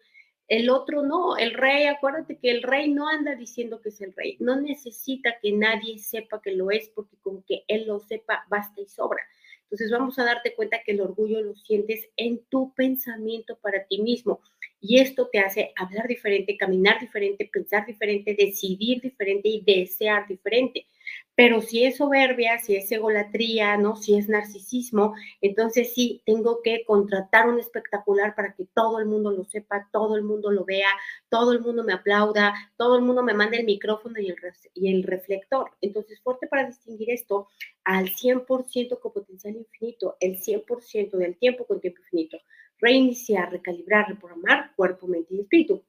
El 0.47 0.69
otro 0.69 1.01
no, 1.01 1.37
el 1.37 1.53
rey, 1.53 1.85
acuérdate 1.85 2.37
que 2.37 2.51
el 2.51 2.61
rey 2.61 2.91
no 2.91 3.07
anda 3.07 3.35
diciendo 3.35 3.81
que 3.81 3.89
es 3.89 3.99
el 4.01 4.13
rey, 4.13 4.37
no 4.39 4.59
necesita 4.61 5.39
que 5.41 5.51
nadie 5.51 5.97
sepa 5.97 6.41
que 6.41 6.51
lo 6.51 6.69
es, 6.69 6.89
porque 6.89 7.17
con 7.21 7.41
que 7.43 7.63
él 7.67 7.87
lo 7.87 7.99
sepa 7.99 8.45
basta 8.49 8.79
y 8.79 8.87
sobra. 8.87 9.23
Entonces 9.63 9.89
vamos 9.91 10.19
a 10.19 10.23
darte 10.23 10.53
cuenta 10.53 10.83
que 10.85 10.91
el 10.91 11.01
orgullo 11.01 11.41
lo 11.41 11.55
sientes 11.55 12.07
en 12.15 12.45
tu 12.45 12.73
pensamiento 12.75 13.57
para 13.57 13.85
ti 13.85 13.99
mismo. 13.99 14.39
Y 14.79 14.99
esto 14.99 15.29
te 15.31 15.39
hace 15.39 15.73
hablar 15.75 16.07
diferente, 16.07 16.57
caminar 16.57 16.99
diferente, 16.99 17.49
pensar 17.51 17.85
diferente, 17.85 18.35
decidir 18.37 19.01
diferente 19.01 19.49
y 19.49 19.61
desear 19.61 20.27
diferente. 20.27 20.85
Pero 21.35 21.61
si 21.61 21.83
es 21.83 21.97
soberbia, 21.97 22.59
si 22.59 22.75
es 22.75 22.89
egolatría, 22.91 23.77
¿no? 23.77 23.97
Si 23.97 24.17
es 24.17 24.29
narcisismo, 24.29 25.13
entonces 25.41 25.93
sí 25.93 26.21
tengo 26.25 26.61
que 26.63 26.85
contratar 26.85 27.47
un 27.49 27.59
espectacular 27.59 28.35
para 28.35 28.53
que 28.53 28.65
todo 28.73 28.99
el 28.99 29.05
mundo 29.05 29.31
lo 29.31 29.43
sepa, 29.43 29.89
todo 29.91 30.15
el 30.15 30.23
mundo 30.23 30.49
lo 30.51 30.63
vea, 30.63 30.89
todo 31.29 31.51
el 31.51 31.59
mundo 31.59 31.83
me 31.83 31.93
aplauda, 31.93 32.53
todo 32.77 32.95
el 32.95 33.01
mundo 33.03 33.21
me 33.21 33.33
mande 33.33 33.57
el 33.57 33.65
micrófono 33.65 34.19
y 34.19 34.29
el, 34.29 34.37
y 34.73 34.93
el 34.93 35.03
reflector. 35.03 35.71
Entonces, 35.81 36.21
fuerte 36.21 36.47
para 36.47 36.67
distinguir 36.67 37.09
esto 37.11 37.47
al 37.83 38.09
100% 38.15 38.99
con 38.99 39.11
potencial 39.11 39.55
infinito, 39.55 40.15
el 40.21 40.37
100% 40.39 41.17
del 41.17 41.37
tiempo 41.37 41.65
con 41.65 41.81
tiempo 41.81 42.01
infinito. 42.01 42.37
Reiniciar, 42.79 43.51
recalibrar, 43.51 44.07
reprogramar 44.09 44.73
cuerpo, 44.75 45.07
mente 45.07 45.33
y 45.35 45.41
espíritu 45.41 45.83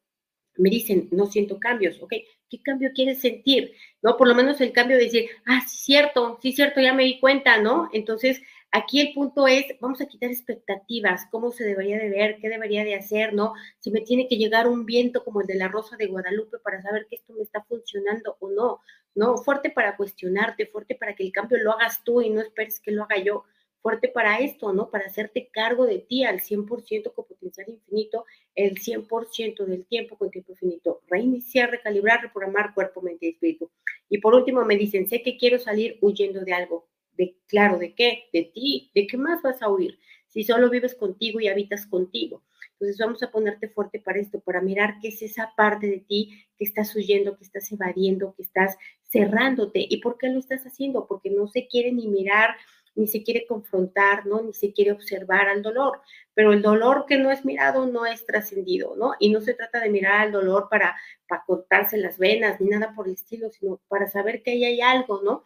me 0.59 0.71
dicen, 0.71 1.09
no 1.13 1.27
siento 1.27 1.59
cambios, 1.59 2.01
¿ok? 2.03 2.13
¿Qué 2.49 2.63
cambio 2.63 2.91
quieres 2.95 3.21
sentir? 3.21 3.73
¿No? 4.03 4.17
Por 4.17 4.29
lo 4.29 4.35
menos 4.35 4.61
el 4.61 4.73
cambio 4.73 4.97
de 4.97 5.05
decir, 5.05 5.29
ah, 5.47 5.63
sí, 5.67 5.77
cierto, 5.79 6.39
sí, 6.43 6.53
cierto, 6.53 6.81
ya 6.81 6.95
me 6.95 7.05
di 7.05 7.19
cuenta, 7.19 7.61
¿no? 7.61 7.89
Entonces, 7.93 8.41
Aquí 8.73 9.01
el 9.01 9.15
punto 9.15 9.47
es, 9.47 9.65
vamos 9.81 10.03
a 10.03 10.07
quitar 10.07 10.31
expectativas, 10.31 11.27
cómo 11.31 11.51
se 11.51 11.65
debería 11.65 11.99
de 11.99 12.11
ver, 12.11 12.37
qué 12.41 12.51
debería 12.51 12.85
de 12.85 12.95
hacer, 12.95 13.33
¿no? 13.33 13.55
Si 13.79 13.91
me 13.91 14.03
tiene 14.03 14.29
que 14.29 14.37
llegar 14.37 14.69
un 14.69 14.85
viento 14.85 15.25
como 15.25 15.41
el 15.41 15.47
de 15.47 15.55
la 15.55 15.69
Rosa 15.69 15.97
de 15.97 16.09
Guadalupe 16.09 16.59
para 16.59 16.83
saber 16.83 17.07
que 17.09 17.17
esto 17.17 17.33
me 17.33 17.43
está 17.43 17.63
funcionando 17.65 18.37
o 18.39 18.51
no, 18.51 18.81
¿no? 19.15 19.39
Fuerte 19.39 19.71
para 19.71 19.97
cuestionarte, 19.97 20.67
fuerte 20.67 20.95
para 20.95 21.15
que 21.15 21.25
el 21.25 21.33
cambio 21.33 21.57
lo 21.57 21.73
hagas 21.73 22.05
tú 22.05 22.21
y 22.21 22.29
no 22.29 22.43
esperes 22.43 22.79
que 22.81 22.91
lo 22.91 23.05
haga 23.05 23.17
yo 23.17 23.45
fuerte 23.87 24.09
para 24.09 24.41
esto, 24.41 24.73
¿no? 24.73 24.91
Para 24.91 25.07
hacerte 25.07 25.49
cargo 25.53 25.87
de 25.87 26.01
ti 26.01 26.25
al 26.25 26.41
100% 26.41 27.15
con 27.15 27.25
potencial 27.25 27.69
infinito, 27.69 28.25
el 28.57 28.81
100% 28.81 29.65
del 29.65 29.87
tiempo 29.87 30.19
con 30.19 30.29
tiempo 30.29 30.51
infinito. 30.55 31.03
Reiniciar, 31.07 31.71
recalibrar, 31.71 32.21
reprogramar 32.21 32.75
cuerpo, 32.75 33.01
mente 33.01 33.27
y 33.27 33.29
espíritu. 33.29 33.71
Y 34.09 34.19
por 34.19 34.35
último 34.35 34.65
me 34.65 34.77
dicen, 34.77 35.07
sé 35.07 35.23
que 35.23 35.37
quiero 35.37 35.61
salir 35.61 35.99
huyendo 36.01 36.41
de 36.41 36.53
algo. 36.53 36.89
De, 37.13 37.37
claro, 37.47 37.79
¿de 37.79 37.95
qué? 37.95 38.25
De 38.33 38.51
ti. 38.53 38.91
¿De 38.93 39.07
qué 39.07 39.17
más 39.17 39.41
vas 39.41 39.63
a 39.63 39.71
huir? 39.71 40.01
Si 40.27 40.43
solo 40.43 40.69
vives 40.69 40.97
contigo 40.97 41.39
y 41.39 41.47
habitas 41.47 41.87
contigo. 41.87 42.43
Entonces 42.73 42.99
vamos 42.99 43.23
a 43.23 43.31
ponerte 43.31 43.69
fuerte 43.69 44.01
para 44.01 44.19
esto, 44.19 44.41
para 44.41 44.61
mirar 44.63 44.97
qué 45.01 45.09
es 45.09 45.23
esa 45.23 45.53
parte 45.57 45.87
de 45.87 46.01
ti 46.01 46.45
que 46.59 46.65
estás 46.65 46.93
huyendo, 46.97 47.37
que 47.39 47.45
estás 47.45 47.71
evadiendo, 47.71 48.35
que 48.35 48.43
estás 48.43 48.77
cerrándote. 49.05 49.87
¿Y 49.89 49.99
por 49.99 50.19
qué 50.19 50.29
lo 50.29 50.41
estás 50.41 50.65
haciendo? 50.65 51.07
Porque 51.07 51.31
no 51.31 51.47
se 51.47 51.69
quiere 51.69 51.93
ni 51.93 52.09
mirar 52.09 52.57
ni 52.97 53.07
se 53.07 53.23
quiere 53.23 53.47
confrontar, 53.47 54.27
¿no? 54.27 54.43
Ni 54.43 54.53
se 54.55 54.73
quiere 54.73 54.93
observar 54.93 55.49
al 55.49 55.63
dolor. 55.63 56.01
Pero 56.35 56.53
el 56.53 56.63
dolor 56.63 57.05
que 57.07 57.19
no 57.19 57.31
es 57.31 57.45
mirado 57.45 57.87
no 57.87 58.07
es 58.07 58.27
trascendido, 58.27 58.97
¿no? 58.97 59.15
Y 59.21 59.31
no 59.31 59.41
se 59.41 59.55
trata 59.55 59.81
de 59.81 59.91
mirar 59.91 60.23
al 60.23 60.33
dolor 60.33 60.69
para, 60.69 60.97
para 61.29 61.45
cortarse 61.47 61.99
las 61.99 62.19
venas 62.19 62.61
ni 62.61 62.69
nada 62.69 62.95
por 62.97 63.07
el 63.07 63.15
estilo, 63.15 63.51
sino 63.51 63.81
para 63.89 64.09
saber 64.09 64.43
que 64.43 64.53
ahí 64.53 64.65
hay 64.65 64.81
algo, 64.81 65.21
¿no? 65.23 65.45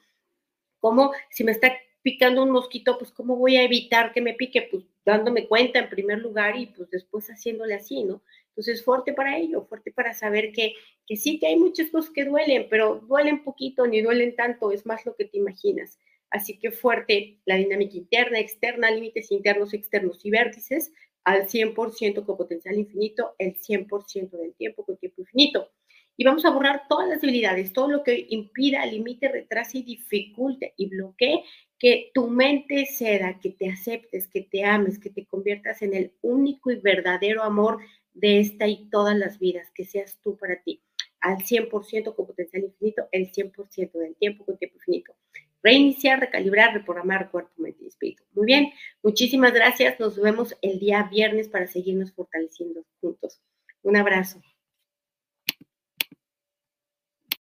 Como 0.78 1.12
si 1.28 1.44
me 1.44 1.52
está 1.52 1.72
picando 2.02 2.42
un 2.42 2.50
mosquito, 2.50 2.96
pues 2.98 3.10
¿cómo 3.10 3.36
voy 3.36 3.56
a 3.56 3.62
evitar 3.64 4.12
que 4.12 4.22
me 4.22 4.34
pique? 4.34 4.68
Pues 4.70 4.84
dándome 5.04 5.46
cuenta 5.46 5.80
en 5.80 5.90
primer 5.90 6.18
lugar 6.18 6.56
y 6.56 6.66
pues 6.66 6.88
después 6.90 7.26
haciéndole 7.28 7.74
así, 7.74 8.04
¿no? 8.04 8.22
Entonces, 8.48 8.84
fuerte 8.84 9.12
para 9.12 9.38
ello, 9.38 9.64
fuerte 9.64 9.92
para 9.92 10.12
saber 10.14 10.52
que, 10.52 10.74
que 11.06 11.16
sí 11.16 11.38
que 11.38 11.46
hay 11.46 11.56
muchas 11.56 11.90
cosas 11.90 12.10
que 12.10 12.24
duelen, 12.24 12.66
pero 12.68 12.96
duelen 13.06 13.42
poquito 13.42 13.86
ni 13.86 14.02
duelen 14.02 14.36
tanto, 14.36 14.72
es 14.72 14.86
más 14.86 15.06
lo 15.06 15.14
que 15.14 15.24
te 15.24 15.38
imaginas. 15.38 15.98
Así 16.30 16.58
que 16.58 16.70
fuerte 16.70 17.38
la 17.44 17.56
dinámica 17.56 17.96
interna, 17.96 18.38
externa, 18.38 18.90
límites 18.90 19.32
internos, 19.32 19.74
externos 19.74 20.24
y 20.24 20.30
vértices 20.30 20.92
al 21.24 21.48
100% 21.48 22.24
con 22.24 22.36
potencial 22.36 22.78
infinito, 22.78 23.34
el 23.38 23.56
100% 23.56 24.30
del 24.30 24.54
tiempo 24.54 24.84
con 24.84 24.96
tiempo 24.96 25.20
infinito. 25.22 25.70
Y 26.16 26.24
vamos 26.24 26.44
a 26.44 26.50
borrar 26.50 26.82
todas 26.88 27.08
las 27.08 27.20
debilidades, 27.20 27.72
todo 27.72 27.88
lo 27.88 28.04
que 28.04 28.26
impida, 28.28 28.84
limite, 28.86 29.28
retrase 29.28 29.78
y 29.78 29.82
dificulte 29.82 30.74
y 30.76 30.88
bloquee 30.88 31.42
que 31.78 32.10
tu 32.14 32.28
mente 32.28 32.86
ceda, 32.86 33.40
que 33.40 33.50
te 33.50 33.70
aceptes, 33.70 34.28
que 34.28 34.42
te 34.42 34.64
ames, 34.64 34.98
que 34.98 35.10
te 35.10 35.24
conviertas 35.26 35.82
en 35.82 35.94
el 35.94 36.12
único 36.20 36.70
y 36.70 36.76
verdadero 36.76 37.42
amor 37.42 37.78
de 38.12 38.40
esta 38.40 38.68
y 38.68 38.88
todas 38.90 39.16
las 39.16 39.38
vidas, 39.38 39.70
que 39.74 39.84
seas 39.84 40.20
tú 40.22 40.36
para 40.36 40.62
ti, 40.62 40.82
al 41.20 41.38
100% 41.38 42.14
con 42.14 42.26
potencial 42.26 42.64
infinito, 42.64 43.08
el 43.12 43.32
100% 43.32 43.92
del 43.98 44.14
tiempo 44.16 44.44
con 44.44 44.58
tiempo 44.58 44.76
infinito 44.76 45.14
reiniciar, 45.62 46.20
recalibrar, 46.20 46.75
reprogramar 46.75 47.31
cuerpo, 47.31 47.51
mente 47.57 47.85
y 47.85 47.88
espíritu. 47.88 48.23
Muy 48.33 48.46
bien, 48.46 48.73
muchísimas 49.03 49.53
gracias. 49.53 49.99
Nos 50.01 50.20
vemos 50.20 50.57
el 50.62 50.79
día 50.79 51.09
viernes 51.11 51.49
para 51.49 51.66
seguirnos 51.66 52.12
fortaleciendo 52.12 52.85
juntos. 53.01 53.40
Un 53.83 53.96
abrazo. 53.96 54.40